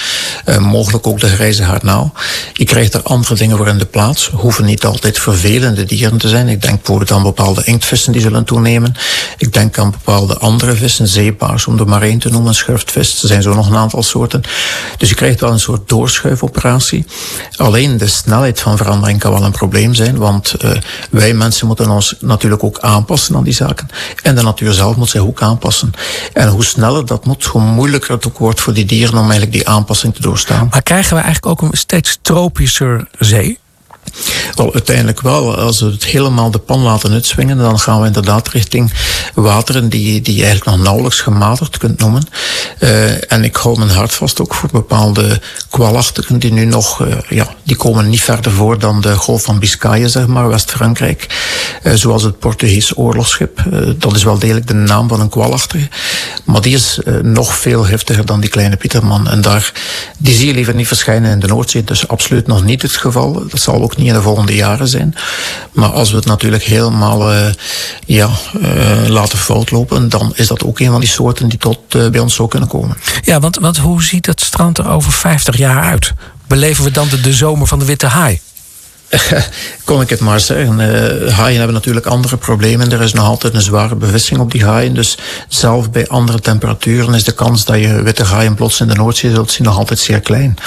mogelijk 0.58 1.06
ook 1.06 1.20
de 1.20 1.28
grijze 1.28 1.62
haarnauw. 1.62 2.12
Je 2.52 2.64
krijgt 2.64 2.94
er 2.94 3.02
andere 3.02 3.34
dingen 3.34 3.56
voor 3.56 3.68
in 3.68 3.78
de 3.78 3.86
plaats. 3.86 4.30
Hoeven 4.32 4.64
niet 4.64 4.84
altijd 4.84 5.18
vervelende 5.18 5.84
dieren 5.84 6.18
te 6.18 6.28
zijn. 6.28 6.48
Ik 6.48 6.62
denk 6.62 6.76
bijvoorbeeld 6.76 7.10
aan 7.10 7.22
bepaalde 7.22 7.62
inktvissen 7.64 8.12
die 8.12 8.20
zullen 8.20 8.44
toenemen. 8.44 8.94
Ik 9.38 9.52
denk 9.52 9.78
aan 9.78 9.90
bepaalde 9.90 10.38
andere 10.38 10.74
vissen, 10.74 11.08
zeepaars 11.08 11.66
om 11.66 11.78
er 11.78 11.88
maar 11.88 12.02
één 12.02 12.18
te 12.18 12.30
noemen, 12.30 12.54
schurftvis. 12.54 13.22
Er 13.22 13.28
zijn 13.28 13.42
zo 13.42 13.54
nog 13.54 13.68
een 13.68 13.76
aantal 13.76 14.02
soorten. 14.02 14.42
Dus 14.98 15.08
je 15.08 15.14
krijgt 15.14 15.40
wel 15.40 15.52
een 15.52 15.60
soort 15.60 15.88
doorschuifoperatie. 16.40 17.04
Alleen 17.56 17.96
de 17.96 18.06
snelheid 18.06 18.60
van 18.60 18.76
verandering 18.76 19.18
kan 19.18 19.32
wel 19.32 19.44
een 19.44 19.52
probleem 19.52 19.94
zijn, 19.94 20.16
want 20.16 20.54
uh, 20.64 20.70
wij 21.10 21.34
mensen 21.34 21.66
moeten 21.66 21.90
ons 21.90 22.14
natuurlijk 22.20 22.64
ook 22.64 22.78
aanpassen 22.78 23.36
aan 23.36 23.44
die 23.44 23.52
zaken. 23.52 23.88
En 24.22 24.34
de 24.34 24.42
natuur 24.42 24.72
zelf 24.72 24.96
moet 24.96 25.10
zich 25.10 25.20
ook 25.20 25.42
aanpassen. 25.42 25.92
En 26.32 26.48
hoe 26.48 26.64
sneller 26.64 27.06
dat 27.06 27.24
moet, 27.24 27.44
hoe 27.44 27.62
moeilijker 27.62 28.10
het 28.10 28.26
ook 28.26 28.38
wordt 28.38 28.60
voor 28.60 28.72
die 28.72 28.84
dieren 28.84 29.14
om 29.14 29.30
eigenlijk 29.30 29.52
die 29.52 29.68
aanpassing 29.68 30.14
te 30.14 30.22
doorstaan. 30.22 30.68
Maar 30.70 30.82
krijgen 30.82 31.16
we 31.16 31.22
eigenlijk 31.22 31.62
ook 31.62 31.70
een 31.70 31.78
steeds 31.78 32.18
tropischer 32.22 33.08
zee? 33.18 33.58
Wel, 34.54 34.72
uiteindelijk 34.72 35.20
wel. 35.20 35.56
Als 35.56 35.80
we 35.80 35.86
het 35.86 36.04
helemaal 36.04 36.50
de 36.50 36.58
pan 36.58 36.80
laten 36.80 37.12
uitswingen, 37.12 37.56
dan 37.56 37.78
gaan 37.78 38.00
we 38.00 38.06
inderdaad 38.06 38.48
richting 38.48 38.92
wateren 39.34 39.88
die, 39.88 40.20
die 40.20 40.36
je 40.36 40.44
eigenlijk 40.44 40.76
nog 40.76 40.84
nauwelijks 40.86 41.20
gematigd 41.20 41.78
kunt 41.78 41.98
noemen. 41.98 42.22
Uh, 42.80 43.32
en 43.32 43.44
ik 43.44 43.56
hou 43.56 43.78
mijn 43.78 43.90
hart 43.90 44.14
vast 44.14 44.40
ook 44.40 44.54
voor 44.54 44.68
bepaalde 44.72 45.40
kwalachtigen 45.70 46.38
die 46.38 46.52
nu 46.52 46.64
nog, 46.64 47.00
uh, 47.00 47.14
ja, 47.28 47.54
die 47.62 47.76
komen 47.76 48.08
niet 48.08 48.20
verder 48.20 48.52
voor 48.52 48.78
dan 48.78 49.00
de 49.00 49.16
Golf 49.16 49.42
van 49.42 49.58
Biscayen, 49.58 50.10
zeg 50.10 50.26
maar, 50.26 50.48
West-Frankrijk. 50.48 51.26
Uh, 51.82 51.92
zoals 51.94 52.22
het 52.22 52.38
Portugees 52.38 52.96
oorlogsschip. 52.96 53.62
dat 53.98 54.16
is 54.16 54.22
wel 54.22 54.38
degelijk 54.38 54.66
de 54.66 54.74
naam 54.74 55.08
van 55.08 55.20
een 55.20 55.28
kwalachtige. 55.28 55.88
Maar 56.44 56.60
die 56.60 56.74
is 56.74 56.98
nog 57.22 57.56
veel 57.56 57.86
heftiger 57.86 58.26
dan 58.26 58.40
die 58.40 58.50
kleine 58.50 58.76
Pieterman. 58.76 59.28
En 59.28 59.40
daar, 59.40 59.72
die 60.18 60.34
zie 60.34 60.46
je 60.46 60.54
liever 60.54 60.74
niet 60.74 60.86
verschijnen 60.86 61.30
in 61.30 61.40
de 61.40 61.46
Noordzee. 61.46 61.84
Dus 61.84 62.08
absoluut 62.08 62.46
nog 62.46 62.64
niet 62.64 62.82
het 62.82 62.96
geval. 62.96 63.32
Dat 63.48 63.60
zal 63.60 63.82
ook 63.82 63.96
niet 63.96 64.06
in 64.06 64.12
de 64.12 64.22
volgende 64.22 64.54
jaren 64.54 64.88
zijn. 64.88 65.14
Maar 65.72 65.90
als 65.90 66.10
we 66.10 66.16
het 66.16 66.26
natuurlijk 66.26 66.62
helemaal 66.62 67.32
ja, 68.06 68.30
laten 69.20 69.38
foutlopen, 69.38 70.08
dan 70.08 70.32
is 70.34 70.46
dat 70.46 70.64
ook 70.64 70.78
een 70.78 70.90
van 70.90 71.00
die 71.00 71.08
soorten 71.08 71.48
die 71.48 71.58
tot 71.58 71.94
uh, 71.96 72.08
bij 72.08 72.20
ons 72.20 72.34
zou 72.34 72.48
kunnen 72.48 72.68
komen. 72.68 72.96
Ja, 73.22 73.40
want, 73.40 73.58
want 73.58 73.76
hoe 73.76 74.02
ziet 74.02 74.26
het 74.26 74.40
strand 74.40 74.78
er 74.78 74.88
over 74.88 75.12
50 75.12 75.56
jaar 75.56 75.82
uit? 75.82 76.12
Beleven 76.46 76.84
we 76.84 76.90
dan 76.90 77.08
de, 77.08 77.20
de 77.20 77.32
zomer 77.32 77.66
van 77.66 77.78
de 77.78 77.84
witte 77.84 78.06
haai? 78.06 78.40
kon 79.84 80.00
ik 80.00 80.10
het 80.10 80.20
maar 80.20 80.40
zeggen. 80.40 80.80
Uh, 80.80 81.32
haaien 81.32 81.56
hebben 81.56 81.74
natuurlijk 81.74 82.06
andere 82.06 82.36
problemen. 82.36 82.92
Er 82.92 83.02
is 83.02 83.12
nog 83.12 83.24
altijd 83.24 83.54
een 83.54 83.62
zware 83.62 83.94
bevissing 83.94 84.40
op 84.40 84.50
die 84.50 84.64
haaien. 84.64 84.94
Dus 84.94 85.18
zelf 85.48 85.90
bij 85.90 86.08
andere 86.08 86.40
temperaturen 86.40 87.14
is 87.14 87.24
de 87.24 87.32
kans 87.32 87.64
dat 87.64 87.78
je 87.78 88.02
witte 88.02 88.24
haaien 88.24 88.54
plots 88.54 88.80
in 88.80 88.88
de 88.88 88.94
Noordzee 88.94 89.30
zult 89.30 89.50
zien 89.50 89.66
nog 89.66 89.76
altijd 89.76 89.98
zeer 89.98 90.20
klein. 90.20 90.58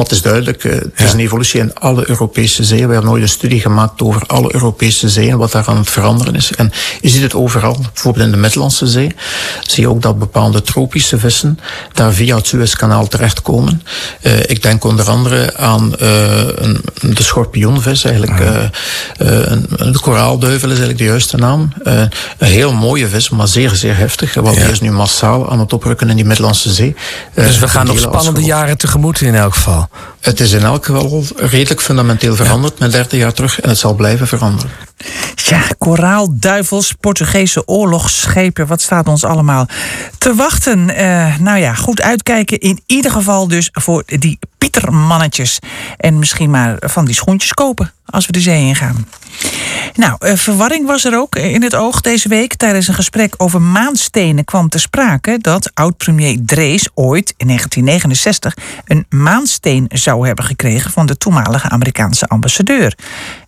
Want 0.00 0.12
het 0.12 0.20
is 0.20 0.30
duidelijk, 0.30 0.64
uh, 0.64 0.72
het 0.72 0.92
ja. 0.96 1.04
is 1.04 1.12
een 1.12 1.18
evolutie 1.18 1.60
in 1.60 1.74
alle 1.74 2.08
Europese 2.08 2.64
zeeën. 2.64 2.86
We 2.86 2.92
hebben 2.92 3.10
nooit 3.10 3.22
een 3.22 3.28
studie 3.28 3.60
gemaakt 3.60 4.02
over 4.02 4.22
alle 4.26 4.54
Europese 4.54 5.08
zeeën, 5.08 5.36
wat 5.36 5.52
daar 5.52 5.66
aan 5.66 5.76
het 5.76 5.90
veranderen 5.90 6.34
is. 6.34 6.52
En 6.52 6.72
je 7.00 7.08
ziet 7.08 7.22
het 7.22 7.34
overal, 7.34 7.76
bijvoorbeeld 7.92 8.24
in 8.24 8.30
de 8.30 8.36
Middellandse 8.36 8.86
Zee. 8.86 9.14
Zie 9.62 9.82
je 9.82 9.88
ook 9.88 10.02
dat 10.02 10.18
bepaalde 10.18 10.62
tropische 10.62 11.18
vissen 11.18 11.58
daar 11.92 12.12
via 12.12 12.36
het 12.36 12.46
Suezkanaal 12.46 13.08
terechtkomen. 13.08 13.82
Uh, 14.22 14.38
ik 14.38 14.62
denk 14.62 14.84
onder 14.84 15.08
andere 15.08 15.56
aan 15.56 15.92
een, 15.96 16.80
de 17.00 17.22
schorpioen 17.22 17.82
vis 17.82 18.04
eigenlijk. 18.04 18.40
Uh, 18.40 18.48
uh, 18.48 18.68
de 19.92 19.98
koraalduivel 20.00 20.68
is 20.68 20.78
eigenlijk 20.78 20.98
de 20.98 21.04
juiste 21.04 21.36
naam. 21.36 21.72
Een 21.82 22.10
heel 22.38 22.72
mooie 22.72 23.08
vis, 23.08 23.30
maar 23.30 23.48
zeer, 23.48 23.74
zeer 23.74 23.96
heftig. 23.96 24.34
Want 24.34 24.56
ja. 24.56 24.62
die 24.62 24.72
is 24.72 24.80
nu 24.80 24.90
massaal 24.90 25.50
aan 25.50 25.58
het 25.58 25.72
oprukken 25.72 26.08
in 26.10 26.16
die 26.16 26.24
Middellandse 26.24 26.72
Zee. 26.72 26.94
dus 27.34 27.58
we 27.58 27.68
gaan 27.68 27.86
nog 27.86 27.98
spannende 27.98 28.42
jaren 28.42 28.78
tegemoet 28.78 29.20
in 29.20 29.34
elk 29.34 29.54
geval. 29.54 29.88
Het 30.20 30.40
is 30.40 30.52
in 30.52 30.62
elk 30.62 30.84
geval 30.84 31.24
redelijk 31.36 31.80
fundamenteel 31.80 32.36
veranderd 32.36 32.78
met 32.78 32.92
30 32.92 33.18
jaar 33.18 33.32
terug 33.32 33.60
en 33.60 33.68
het 33.68 33.78
zal 33.78 33.94
blijven 33.94 34.26
veranderen. 34.26 34.70
Ja, 35.34 35.62
koraalduivels, 35.78 36.92
Portugese 37.00 37.68
oorlogsschepen, 37.68 38.66
wat 38.66 38.80
staat 38.80 39.08
ons 39.08 39.24
allemaal 39.24 39.68
te 40.18 40.34
wachten? 40.34 40.88
Uh, 40.88 41.36
nou 41.38 41.58
ja, 41.58 41.74
goed 41.74 42.02
uitkijken 42.02 42.58
in 42.58 42.82
ieder 42.86 43.10
geval 43.10 43.48
dus 43.48 43.68
voor 43.72 44.02
die 44.06 44.38
pietermannetjes. 44.58 45.58
En 45.96 46.18
misschien 46.18 46.50
maar 46.50 46.76
van 46.80 47.04
die 47.04 47.14
schoentjes 47.14 47.54
kopen 47.54 47.92
als 48.06 48.26
we 48.26 48.32
de 48.32 48.40
zee 48.40 48.66
ingaan. 48.66 49.06
Nou, 49.94 50.16
uh, 50.18 50.34
verwarring 50.34 50.86
was 50.86 51.04
er 51.04 51.18
ook 51.18 51.36
in 51.36 51.62
het 51.62 51.74
oog 51.74 52.00
deze 52.00 52.28
week. 52.28 52.54
Tijdens 52.54 52.88
een 52.88 52.94
gesprek 52.94 53.34
over 53.36 53.62
maanstenen 53.62 54.44
kwam 54.44 54.68
te 54.68 54.78
sprake 54.78 55.38
dat 55.38 55.70
oud-premier 55.74 56.38
Drees 56.44 56.88
ooit 56.94 57.34
in 57.36 57.46
1969 57.46 58.56
een 58.84 59.06
maansteen 59.08 59.86
zou 59.88 60.26
hebben 60.26 60.44
gekregen 60.44 60.90
van 60.90 61.06
de 61.06 61.16
toenmalige 61.16 61.68
Amerikaanse 61.68 62.26
ambassadeur. 62.26 62.94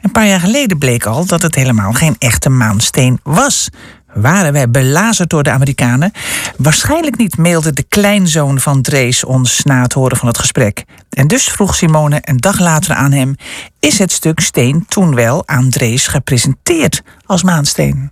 Een 0.00 0.12
paar 0.12 0.26
jaar 0.26 0.40
geleden 0.40 0.78
bleek 0.78 1.06
al 1.06 1.26
dat 1.26 1.42
het 1.42 1.54
helemaal 1.54 1.92
geen 1.92 2.16
echte 2.18 2.48
maansteen 2.48 3.20
was. 3.22 3.68
Waren 4.14 4.52
wij 4.52 4.70
belazerd 4.70 5.30
door 5.30 5.42
de 5.42 5.50
Amerikanen? 5.50 6.12
Waarschijnlijk 6.56 7.16
niet, 7.16 7.36
mailde 7.36 7.72
de 7.72 7.84
kleinzoon 7.88 8.60
van 8.60 8.82
Drees 8.82 9.24
ons 9.24 9.62
na 9.64 9.82
het 9.82 9.92
horen 9.92 10.16
van 10.16 10.28
het 10.28 10.38
gesprek. 10.38 10.84
En 11.10 11.26
dus 11.26 11.44
vroeg 11.44 11.74
Simone 11.74 12.18
een 12.20 12.36
dag 12.36 12.58
later 12.58 12.94
aan 12.94 13.12
hem: 13.12 13.34
Is 13.80 13.98
het 13.98 14.12
stuk 14.12 14.40
steen 14.40 14.84
toen 14.88 15.14
wel 15.14 15.48
aan 15.48 15.70
Drees 15.70 16.06
gepresenteerd 16.06 17.02
als 17.26 17.42
maansteen? 17.42 18.10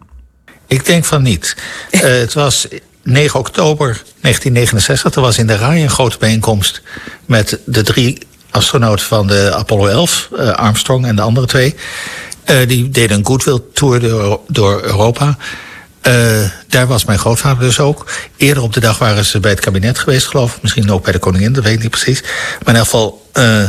Ik 0.66 0.84
denk 0.84 1.04
van 1.04 1.22
niet. 1.22 1.56
Uh, 1.90 2.00
het 2.24 2.32
was 2.32 2.68
9 3.02 3.38
oktober 3.38 4.02
1969. 4.20 5.14
Er 5.14 5.20
was 5.20 5.38
in 5.38 5.46
de 5.46 5.56
RAI 5.56 5.82
een 5.82 5.90
grote 5.90 6.18
bijeenkomst 6.18 6.82
met 7.26 7.58
de 7.66 7.82
drie 7.82 8.18
astronauten 8.50 9.06
van 9.06 9.26
de 9.26 9.54
Apollo 9.54 9.86
11, 9.86 10.28
uh, 10.32 10.48
Armstrong 10.48 11.06
en 11.06 11.16
de 11.16 11.22
andere 11.22 11.46
twee. 11.46 11.74
Uh, 12.50 12.68
die 12.68 12.90
deden 12.90 13.18
een 13.18 13.26
goodwill 13.26 13.60
tour 13.72 14.00
door, 14.00 14.40
door 14.46 14.82
Europa. 14.82 15.36
Uh, 16.02 16.50
daar 16.68 16.86
was 16.86 17.04
mijn 17.04 17.18
grootvader 17.18 17.64
dus 17.64 17.80
ook. 17.80 18.06
Eerder 18.36 18.62
op 18.62 18.72
de 18.72 18.80
dag 18.80 18.98
waren 18.98 19.24
ze 19.24 19.40
bij 19.40 19.50
het 19.50 19.60
kabinet 19.60 19.98
geweest, 19.98 20.26
geloof 20.26 20.56
ik. 20.56 20.62
Misschien 20.62 20.90
ook 20.90 21.02
bij 21.02 21.12
de 21.12 21.18
koningin, 21.18 21.52
dat 21.52 21.64
weet 21.64 21.72
ik 21.72 21.82
niet 21.82 21.90
precies. 21.90 22.22
Maar 22.22 22.60
in 22.60 22.66
ieder 22.66 22.82
geval. 22.84 23.28
Uh, 23.34 23.68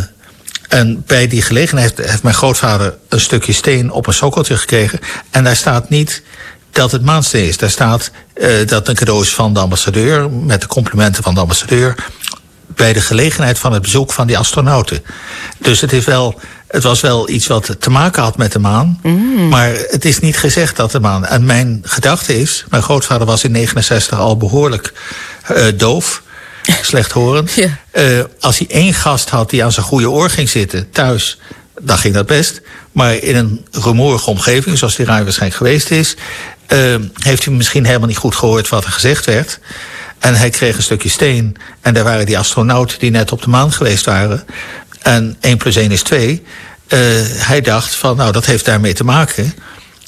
en 0.71 1.03
bij 1.05 1.27
die 1.27 1.41
gelegenheid 1.41 1.97
heeft 1.97 2.23
mijn 2.23 2.35
grootvader 2.35 2.97
een 3.09 3.19
stukje 3.19 3.53
steen 3.53 3.91
op 3.91 4.07
een 4.07 4.13
sokkeltje 4.13 4.57
gekregen. 4.57 4.99
En 5.29 5.43
daar 5.43 5.55
staat 5.55 5.89
niet 5.89 6.23
dat 6.71 6.91
het 6.91 7.05
maansteen 7.05 7.47
is. 7.47 7.57
Daar 7.57 7.69
staat 7.69 8.11
uh, 8.35 8.67
dat 8.67 8.87
een 8.87 8.95
cadeau 8.95 9.21
is 9.21 9.33
van 9.33 9.53
de 9.53 9.59
ambassadeur. 9.59 10.29
Met 10.29 10.61
de 10.61 10.67
complimenten 10.67 11.23
van 11.23 11.33
de 11.33 11.39
ambassadeur. 11.39 11.95
Bij 12.67 12.93
de 12.93 13.01
gelegenheid 13.01 13.59
van 13.59 13.73
het 13.73 13.81
bezoek 13.81 14.11
van 14.11 14.27
die 14.27 14.37
astronauten. 14.37 15.03
Dus 15.57 15.81
het 15.81 15.93
is 15.93 16.05
wel 16.05 16.39
het 16.71 16.83
was 16.83 17.01
wel 17.01 17.29
iets 17.29 17.47
wat 17.47 17.75
te 17.79 17.89
maken 17.89 18.23
had 18.23 18.37
met 18.37 18.51
de 18.51 18.59
maan. 18.59 18.99
Mm. 19.01 19.47
Maar 19.49 19.71
het 19.89 20.05
is 20.05 20.19
niet 20.19 20.37
gezegd 20.37 20.75
dat 20.75 20.91
de 20.91 20.99
maan. 20.99 21.25
En 21.25 21.45
mijn 21.45 21.81
gedachte 21.83 22.39
is, 22.39 22.65
mijn 22.69 22.83
grootvader 22.83 23.27
was 23.27 23.43
in 23.43 23.51
69 23.51 24.19
al 24.19 24.37
behoorlijk 24.37 24.93
uh, 25.51 25.65
doof. 25.75 26.21
Slechthorend. 26.81 27.51
Ja. 27.53 27.77
Uh, 27.93 28.23
als 28.39 28.57
hij 28.57 28.67
één 28.69 28.93
gast 28.93 29.29
had 29.29 29.49
die 29.49 29.63
aan 29.63 29.71
zijn 29.71 29.85
goede 29.85 30.09
oor 30.09 30.29
ging 30.29 30.49
zitten 30.49 30.89
thuis, 30.91 31.39
dan 31.81 31.97
ging 31.97 32.13
dat 32.13 32.25
best. 32.25 32.61
Maar 32.91 33.15
in 33.15 33.35
een 33.35 33.65
rumoerige 33.71 34.29
omgeving, 34.29 34.77
zoals 34.77 34.95
die 34.95 35.05
ruim 35.05 35.23
waarschijnlijk 35.23 35.61
geweest 35.61 35.89
is, 35.89 36.15
uh, 36.67 36.95
heeft 37.13 37.45
hij 37.45 37.53
misschien 37.53 37.85
helemaal 37.85 38.07
niet 38.07 38.17
goed 38.17 38.35
gehoord 38.35 38.69
wat 38.69 38.83
er 38.83 38.91
gezegd 38.91 39.25
werd. 39.25 39.59
En 40.19 40.35
hij 40.35 40.49
kreeg 40.49 40.77
een 40.77 40.83
stukje 40.83 41.09
steen. 41.09 41.55
En 41.81 41.93
daar 41.93 42.03
waren 42.03 42.25
die 42.25 42.37
astronauten 42.37 42.99
die 42.99 43.11
net 43.11 43.31
op 43.31 43.41
de 43.41 43.49
maan 43.49 43.71
geweest 43.71 44.05
waren. 44.05 44.43
En 45.01 45.37
1 45.39 45.57
plus 45.57 45.75
1 45.75 45.91
is 45.91 46.01
2. 46.01 46.43
Uh, 46.87 46.99
hij 47.23 47.61
dacht 47.61 47.95
van, 47.95 48.17
nou, 48.17 48.31
dat 48.31 48.45
heeft 48.45 48.65
daarmee 48.65 48.93
te 48.93 49.03
maken. 49.03 49.53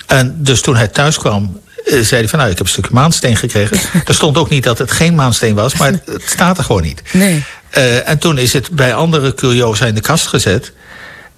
En 0.05 0.35
dus 0.37 0.61
toen 0.61 0.75
hij 0.75 0.87
thuis 0.87 1.17
kwam, 1.17 1.61
uh, 1.85 2.01
zei 2.01 2.21
hij 2.21 2.29
van, 2.29 2.39
nou, 2.39 2.51
ik 2.51 2.57
heb 2.57 2.65
een 2.65 2.73
stukje 2.73 2.93
maansteen 2.93 3.37
gekregen. 3.37 3.77
er 4.05 4.13
stond 4.13 4.37
ook 4.37 4.49
niet 4.49 4.63
dat 4.63 4.77
het 4.77 4.91
geen 4.91 5.15
maansteen 5.15 5.55
was, 5.55 5.75
maar 5.75 5.91
het, 5.91 6.01
het 6.05 6.23
staat 6.25 6.57
er 6.57 6.63
gewoon 6.63 6.81
niet. 6.81 7.01
Nee. 7.11 7.43
Uh, 7.77 8.09
en 8.09 8.17
toen 8.17 8.37
is 8.37 8.53
het 8.53 8.71
bij 8.71 8.93
andere 8.93 9.33
curiosa 9.33 9.85
in 9.85 9.95
de 9.95 10.01
kast 10.01 10.27
gezet. 10.27 10.71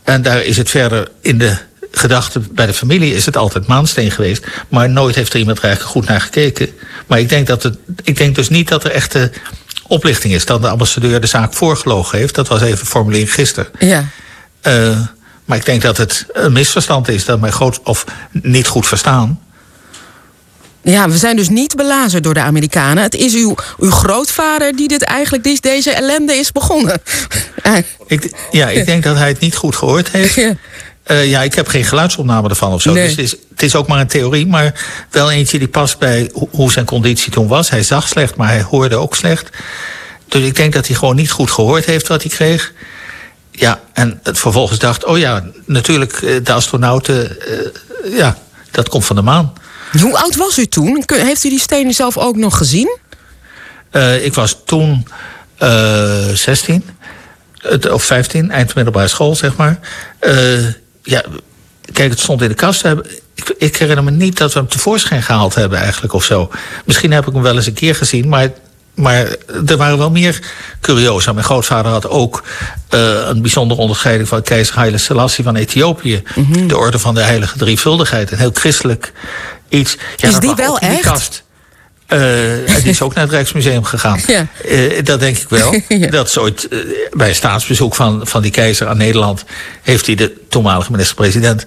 En 0.04 0.22
daar 0.22 0.44
is 0.44 0.58
het 0.58 0.70
verder 0.70 1.08
in 1.22 1.38
de 1.38 1.58
gedachte 1.92 2.40
bij 2.40 2.66
de 2.66 2.74
familie 2.74 3.16
is 3.16 3.26
het 3.26 3.38
altijd 3.38 3.68
maansteen 3.68 4.12
geweest. 4.12 4.46
Maar 4.70 4.90
nooit 4.90 5.16
heeft 5.16 5.34
er 5.34 5.40
iemand 5.40 5.58
er 5.58 5.64
eigenlijk 5.64 5.94
goed 5.94 6.08
naar 6.08 6.22
gekeken. 6.22 6.70
Maar 7.08 7.20
ik 7.20 7.30
denk, 7.30 7.48
dat 7.48 7.64
het, 7.64 7.78
ik 8.04 8.18
denk 8.18 8.36
dus 8.36 8.50
niet 8.50 8.68
dat 8.68 8.84
er 8.84 8.92
echte 8.92 9.32
oplichting 9.88 10.34
is. 10.34 10.46
Dat 10.46 10.62
de 10.62 10.70
ambassadeur 10.70 11.22
de 11.22 11.28
zaak 11.28 11.54
voorgelogen 11.54 12.18
heeft. 12.18 12.36
Dat 12.36 12.48
was 12.48 12.62
even 12.62 12.88
formulering 12.88 13.34
gisteren. 13.34 13.72
Ja. 13.80 14.06
Uh, 14.68 15.00
maar 15.46 15.58
ik 15.58 15.66
denk 15.66 15.82
dat 15.82 15.98
het 15.98 16.26
een 16.34 16.52
misverstand 16.52 17.08
is. 17.08 17.26
Dat 17.26 17.40
mij 17.40 17.52
groot, 17.52 17.80
of 17.84 18.06
niet 18.32 18.68
goed 18.68 18.88
verstaan. 18.88 19.40
Ja, 20.82 21.10
we 21.10 21.18
zijn 21.18 21.36
dus 21.36 21.50
niet 21.50 21.76
belazerd 21.76 22.24
door 22.24 22.34
de 22.34 22.40
Amerikanen. 22.40 23.04
Het 23.04 23.16
is 23.16 23.34
uw, 23.34 23.56
uw 23.78 23.92
grootvader 23.92 24.76
die 24.76 24.88
dit 24.88 25.04
eigenlijk 25.04 25.44
die 25.44 25.62
deze 25.62 25.92
ellende 25.92 26.34
is 26.34 26.52
begonnen. 26.52 27.02
ik, 28.08 28.32
ja, 28.52 28.70
ik 28.70 28.86
denk 28.86 29.04
dat 29.04 29.18
hij 29.18 29.28
het 29.28 29.40
niet 29.40 29.56
goed 29.56 29.76
gehoord 29.76 30.10
heeft. 30.10 30.56
Ja. 31.06 31.16
Uh, 31.16 31.30
ja, 31.30 31.42
ik 31.44 31.56
heb 31.56 31.68
geen 31.68 31.84
geluidsopname 31.84 32.50
ervan 32.50 32.74
of 32.74 32.82
zo. 32.82 32.94
Nee. 32.94 33.04
Dus 33.04 33.12
het 33.12 33.20
is, 33.20 33.32
het 33.50 33.64
is 33.64 33.76
ook 33.76 33.88
maar 33.88 34.00
een 34.00 34.08
theorie. 34.08 34.48
Maar 34.48 34.86
wel 35.10 35.32
eentje 35.32 35.60
die 35.60 35.68
past 35.68 36.00
bij 36.00 36.32
hoe 36.52 36.72
zijn 36.72 36.86
conditie 36.86 37.32
toen 37.32 37.48
was. 37.48 37.70
Hij 37.70 37.84
zag 37.84 38.08
slecht, 38.08 38.36
maar 38.36 38.48
hij 38.48 38.62
hoorde 38.62 38.96
ook 38.96 39.16
slecht. 39.16 39.50
Dus 40.28 40.44
ik 40.44 40.56
denk 40.56 40.74
dat 40.74 40.88
hij 40.88 40.96
gewoon 40.96 41.16
niet 41.16 41.32
goed 41.32 41.52
gehoord 41.52 41.86
heeft 41.86 42.08
wat 42.08 42.22
hij 42.22 42.32
kreeg. 42.32 42.74
Ja, 43.52 43.80
en 43.94 44.20
het 44.24 44.40
vervolgens 44.40 44.80
dacht, 44.80 45.06
oh 45.06 45.18
ja, 45.18 45.44
natuurlijk, 45.66 46.46
de 46.46 46.54
astronauten, 46.54 47.38
uh, 48.06 48.18
ja, 48.18 48.38
dat 48.72 48.90
komt 48.90 49.06
van 49.06 49.16
de 49.16 49.22
maan. 49.22 49.54
Hoe 50.02 50.18
oud 50.18 50.36
was 50.36 50.58
u 50.58 50.66
toen? 50.66 51.04
Heeft 51.06 51.44
u 51.44 51.50
die 51.50 51.60
stenen 51.60 51.94
zelf 51.94 52.18
ook 52.18 52.36
nog 52.36 52.58
gezien? 52.58 52.98
Uh, 53.92 54.26
ik 54.26 54.34
was 54.34 54.58
toen 54.66 55.08
uh, 55.60 56.28
16, 56.34 56.84
of 57.92 58.04
15, 58.04 58.52
eind 58.52 58.76
middelbare 58.76 59.08
school, 59.08 59.36
zeg 59.36 59.56
maar. 59.56 59.80
Uh, 60.22 60.68
ja, 61.06 61.24
kijk, 61.92 62.10
het 62.10 62.20
stond 62.20 62.42
in 62.42 62.50
de 62.50 62.56
kast. 62.56 62.86
Ik, 63.36 63.56
ik 63.58 63.78
herinner 63.78 64.04
me 64.04 64.12
niet 64.12 64.38
dat 64.38 64.54
we 64.54 64.60
hem 64.60 64.68
tevoorschijn 64.68 65.24
gehaald 65.24 65.56
hebben, 65.56 65.80
eigenlijk, 65.80 66.14
of 66.14 66.24
zo. 66.24 66.52
Misschien 66.86 67.12
heb 67.12 67.28
ik 67.28 67.34
hem 67.34 67.42
wel 67.42 67.56
eens 67.56 67.66
een 67.66 67.74
keer 67.74 67.96
gezien, 67.96 68.30
maar 68.30 68.50
maar 68.96 69.36
er 69.68 69.78
waren 69.78 69.98
wel 69.98 70.12
meer 70.12 70.40
curiosa. 70.82 71.34
Mijn 71.34 71.46
grootvader 71.46 71.92
had 71.92 72.08
ook 72.10 72.44
uh, 72.94 73.28
een 73.28 73.42
bijzondere 73.42 73.82
onderscheiding 73.82 74.28
van 74.28 74.42
keizer 74.42 74.76
Haile 74.76 74.98
Selassie 74.98 75.44
van 75.44 75.56
Ethiopië. 75.56 76.24
Mm 76.36 76.48
-hmm. 76.52 76.68
De 76.68 76.78
orde 76.78 77.00
van 77.00 77.14
de 77.14 77.22
heilige 77.22 77.58
drievuldigheid. 77.58 78.32
Een 78.32 78.38
heel 78.38 78.52
christelijk 78.54 79.14
iets. 79.70 79.98
Ja, 80.16 80.28
is 80.28 80.40
die 80.40 80.56
wel 80.56 80.80
echt? 80.80 80.94
Die 80.94 81.02
kast. 81.02 81.44
Uh, 82.10 82.22
die 82.66 82.90
is 82.90 83.02
ook 83.02 83.14
naar 83.14 83.24
het 83.24 83.34
Rijksmuseum 83.34 83.84
gegaan. 83.84 84.20
Ja. 84.28 84.48
Uh, 84.66 85.04
dat 85.04 85.20
denk 85.20 85.38
ik 85.38 85.50
wel. 85.50 85.82
ja. 85.88 86.10
Dat 86.10 86.28
is 86.28 86.38
ooit 86.38 86.68
uh, 86.70 86.80
bij 87.12 87.30
een 87.30 87.36
staatsbezoek 87.36 87.96
van, 87.96 88.28
van 88.28 88.42
die 88.42 88.52
keizer 88.52 88.88
aan 88.88 88.98
Nederland... 88.98 89.44
heeft 89.82 90.06
hij 90.06 90.16
de 90.16 90.34
toenmalige 90.50 90.92
minister-president 90.92 91.66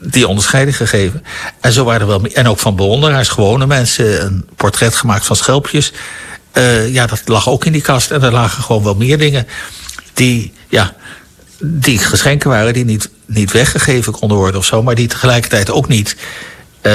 die 0.00 0.28
onderscheiding 0.28 0.76
gegeven. 0.76 1.24
En 1.60 1.72
zo 1.72 1.84
waren 1.84 2.00
er 2.00 2.06
wel 2.06 2.24
en 2.24 2.48
ook 2.48 2.58
van 2.58 2.76
bewonderaars, 2.76 3.28
gewone 3.28 3.66
mensen, 3.66 4.24
een 4.24 4.48
portret 4.56 4.94
gemaakt 4.94 5.26
van 5.26 5.36
schelpjes. 5.36 5.92
Ja, 6.88 7.06
dat 7.06 7.22
lag 7.24 7.48
ook 7.48 7.64
in 7.64 7.72
die 7.72 7.82
kast. 7.82 8.10
En 8.10 8.22
er 8.22 8.32
lagen 8.32 8.62
gewoon 8.62 8.82
wel 8.82 8.94
meer 8.94 9.18
dingen 9.18 9.46
die, 10.14 10.52
ja, 10.68 10.94
die 11.60 11.98
geschenken 11.98 12.50
waren, 12.50 12.72
die 12.72 12.84
niet, 12.84 13.10
niet 13.26 13.52
weggegeven 13.52 14.12
konden 14.12 14.36
worden 14.36 14.60
of 14.60 14.66
zo, 14.66 14.82
maar 14.82 14.94
die 14.94 15.08
tegelijkertijd 15.08 15.70
ook 15.70 15.88
niet, 15.88 16.16
uh, 16.82 16.92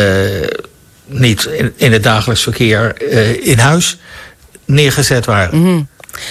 niet 1.05 1.43
in, 1.43 1.73
in, 1.75 1.91
het 1.91 2.03
dagelijks 2.03 2.43
verkeer 2.43 2.95
uh, 3.11 3.47
in 3.47 3.59
huis 3.59 3.97
neergezet 4.65 5.25
waren. 5.25 5.57
Mm 5.57 5.63
-hmm. 5.63 5.87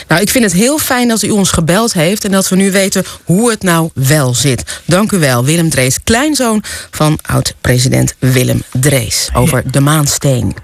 Nou, 0.08 0.20
ik 0.20 0.30
vind 0.30 0.44
het 0.44 0.52
heel 0.52 0.78
fijn 0.78 1.08
dat 1.08 1.22
u 1.22 1.30
ons 1.30 1.50
gebeld 1.50 1.92
heeft 1.92 2.24
en 2.24 2.30
dat 2.30 2.48
we 2.48 2.56
nu 2.56 2.70
weten 2.70 3.04
hoe 3.24 3.50
het 3.50 3.62
nou 3.62 3.90
wel 3.94 4.34
zit. 4.34 4.80
Dank 4.84 5.12
u 5.12 5.18
wel, 5.18 5.44
Willem 5.44 5.70
Drees, 5.70 6.02
kleinzoon 6.04 6.62
van 6.90 7.18
oud-president 7.22 8.14
Willem 8.18 8.62
Drees, 8.72 9.30
over 9.34 9.62
de 9.70 9.80
maansteen. 9.80 10.54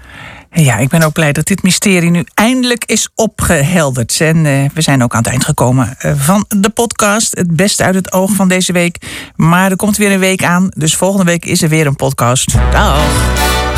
Ja, 0.51 0.77
ik 0.77 0.89
ben 0.89 1.01
ook 1.01 1.13
blij 1.13 1.31
dat 1.31 1.45
dit 1.45 1.63
mysterie 1.63 2.09
nu 2.09 2.25
eindelijk 2.33 2.85
is 2.85 3.09
opgehelderd. 3.15 4.21
En 4.21 4.45
uh, 4.45 4.65
we 4.73 4.81
zijn 4.81 5.03
ook 5.03 5.13
aan 5.13 5.21
het 5.21 5.29
eind 5.29 5.45
gekomen 5.45 5.95
uh, 6.05 6.11
van 6.15 6.45
de 6.47 6.69
podcast. 6.69 7.37
Het 7.37 7.55
beste 7.55 7.83
uit 7.83 7.95
het 7.95 8.11
oog 8.11 8.31
van 8.31 8.47
deze 8.47 8.71
week. 8.71 8.97
Maar 9.35 9.71
er 9.71 9.77
komt 9.77 9.97
weer 9.97 10.11
een 10.11 10.19
week 10.19 10.43
aan, 10.43 10.71
dus 10.75 10.95
volgende 10.95 11.25
week 11.25 11.45
is 11.45 11.61
er 11.61 11.69
weer 11.69 11.87
een 11.87 11.95
podcast. 11.95 12.53
Dag! 12.71 13.58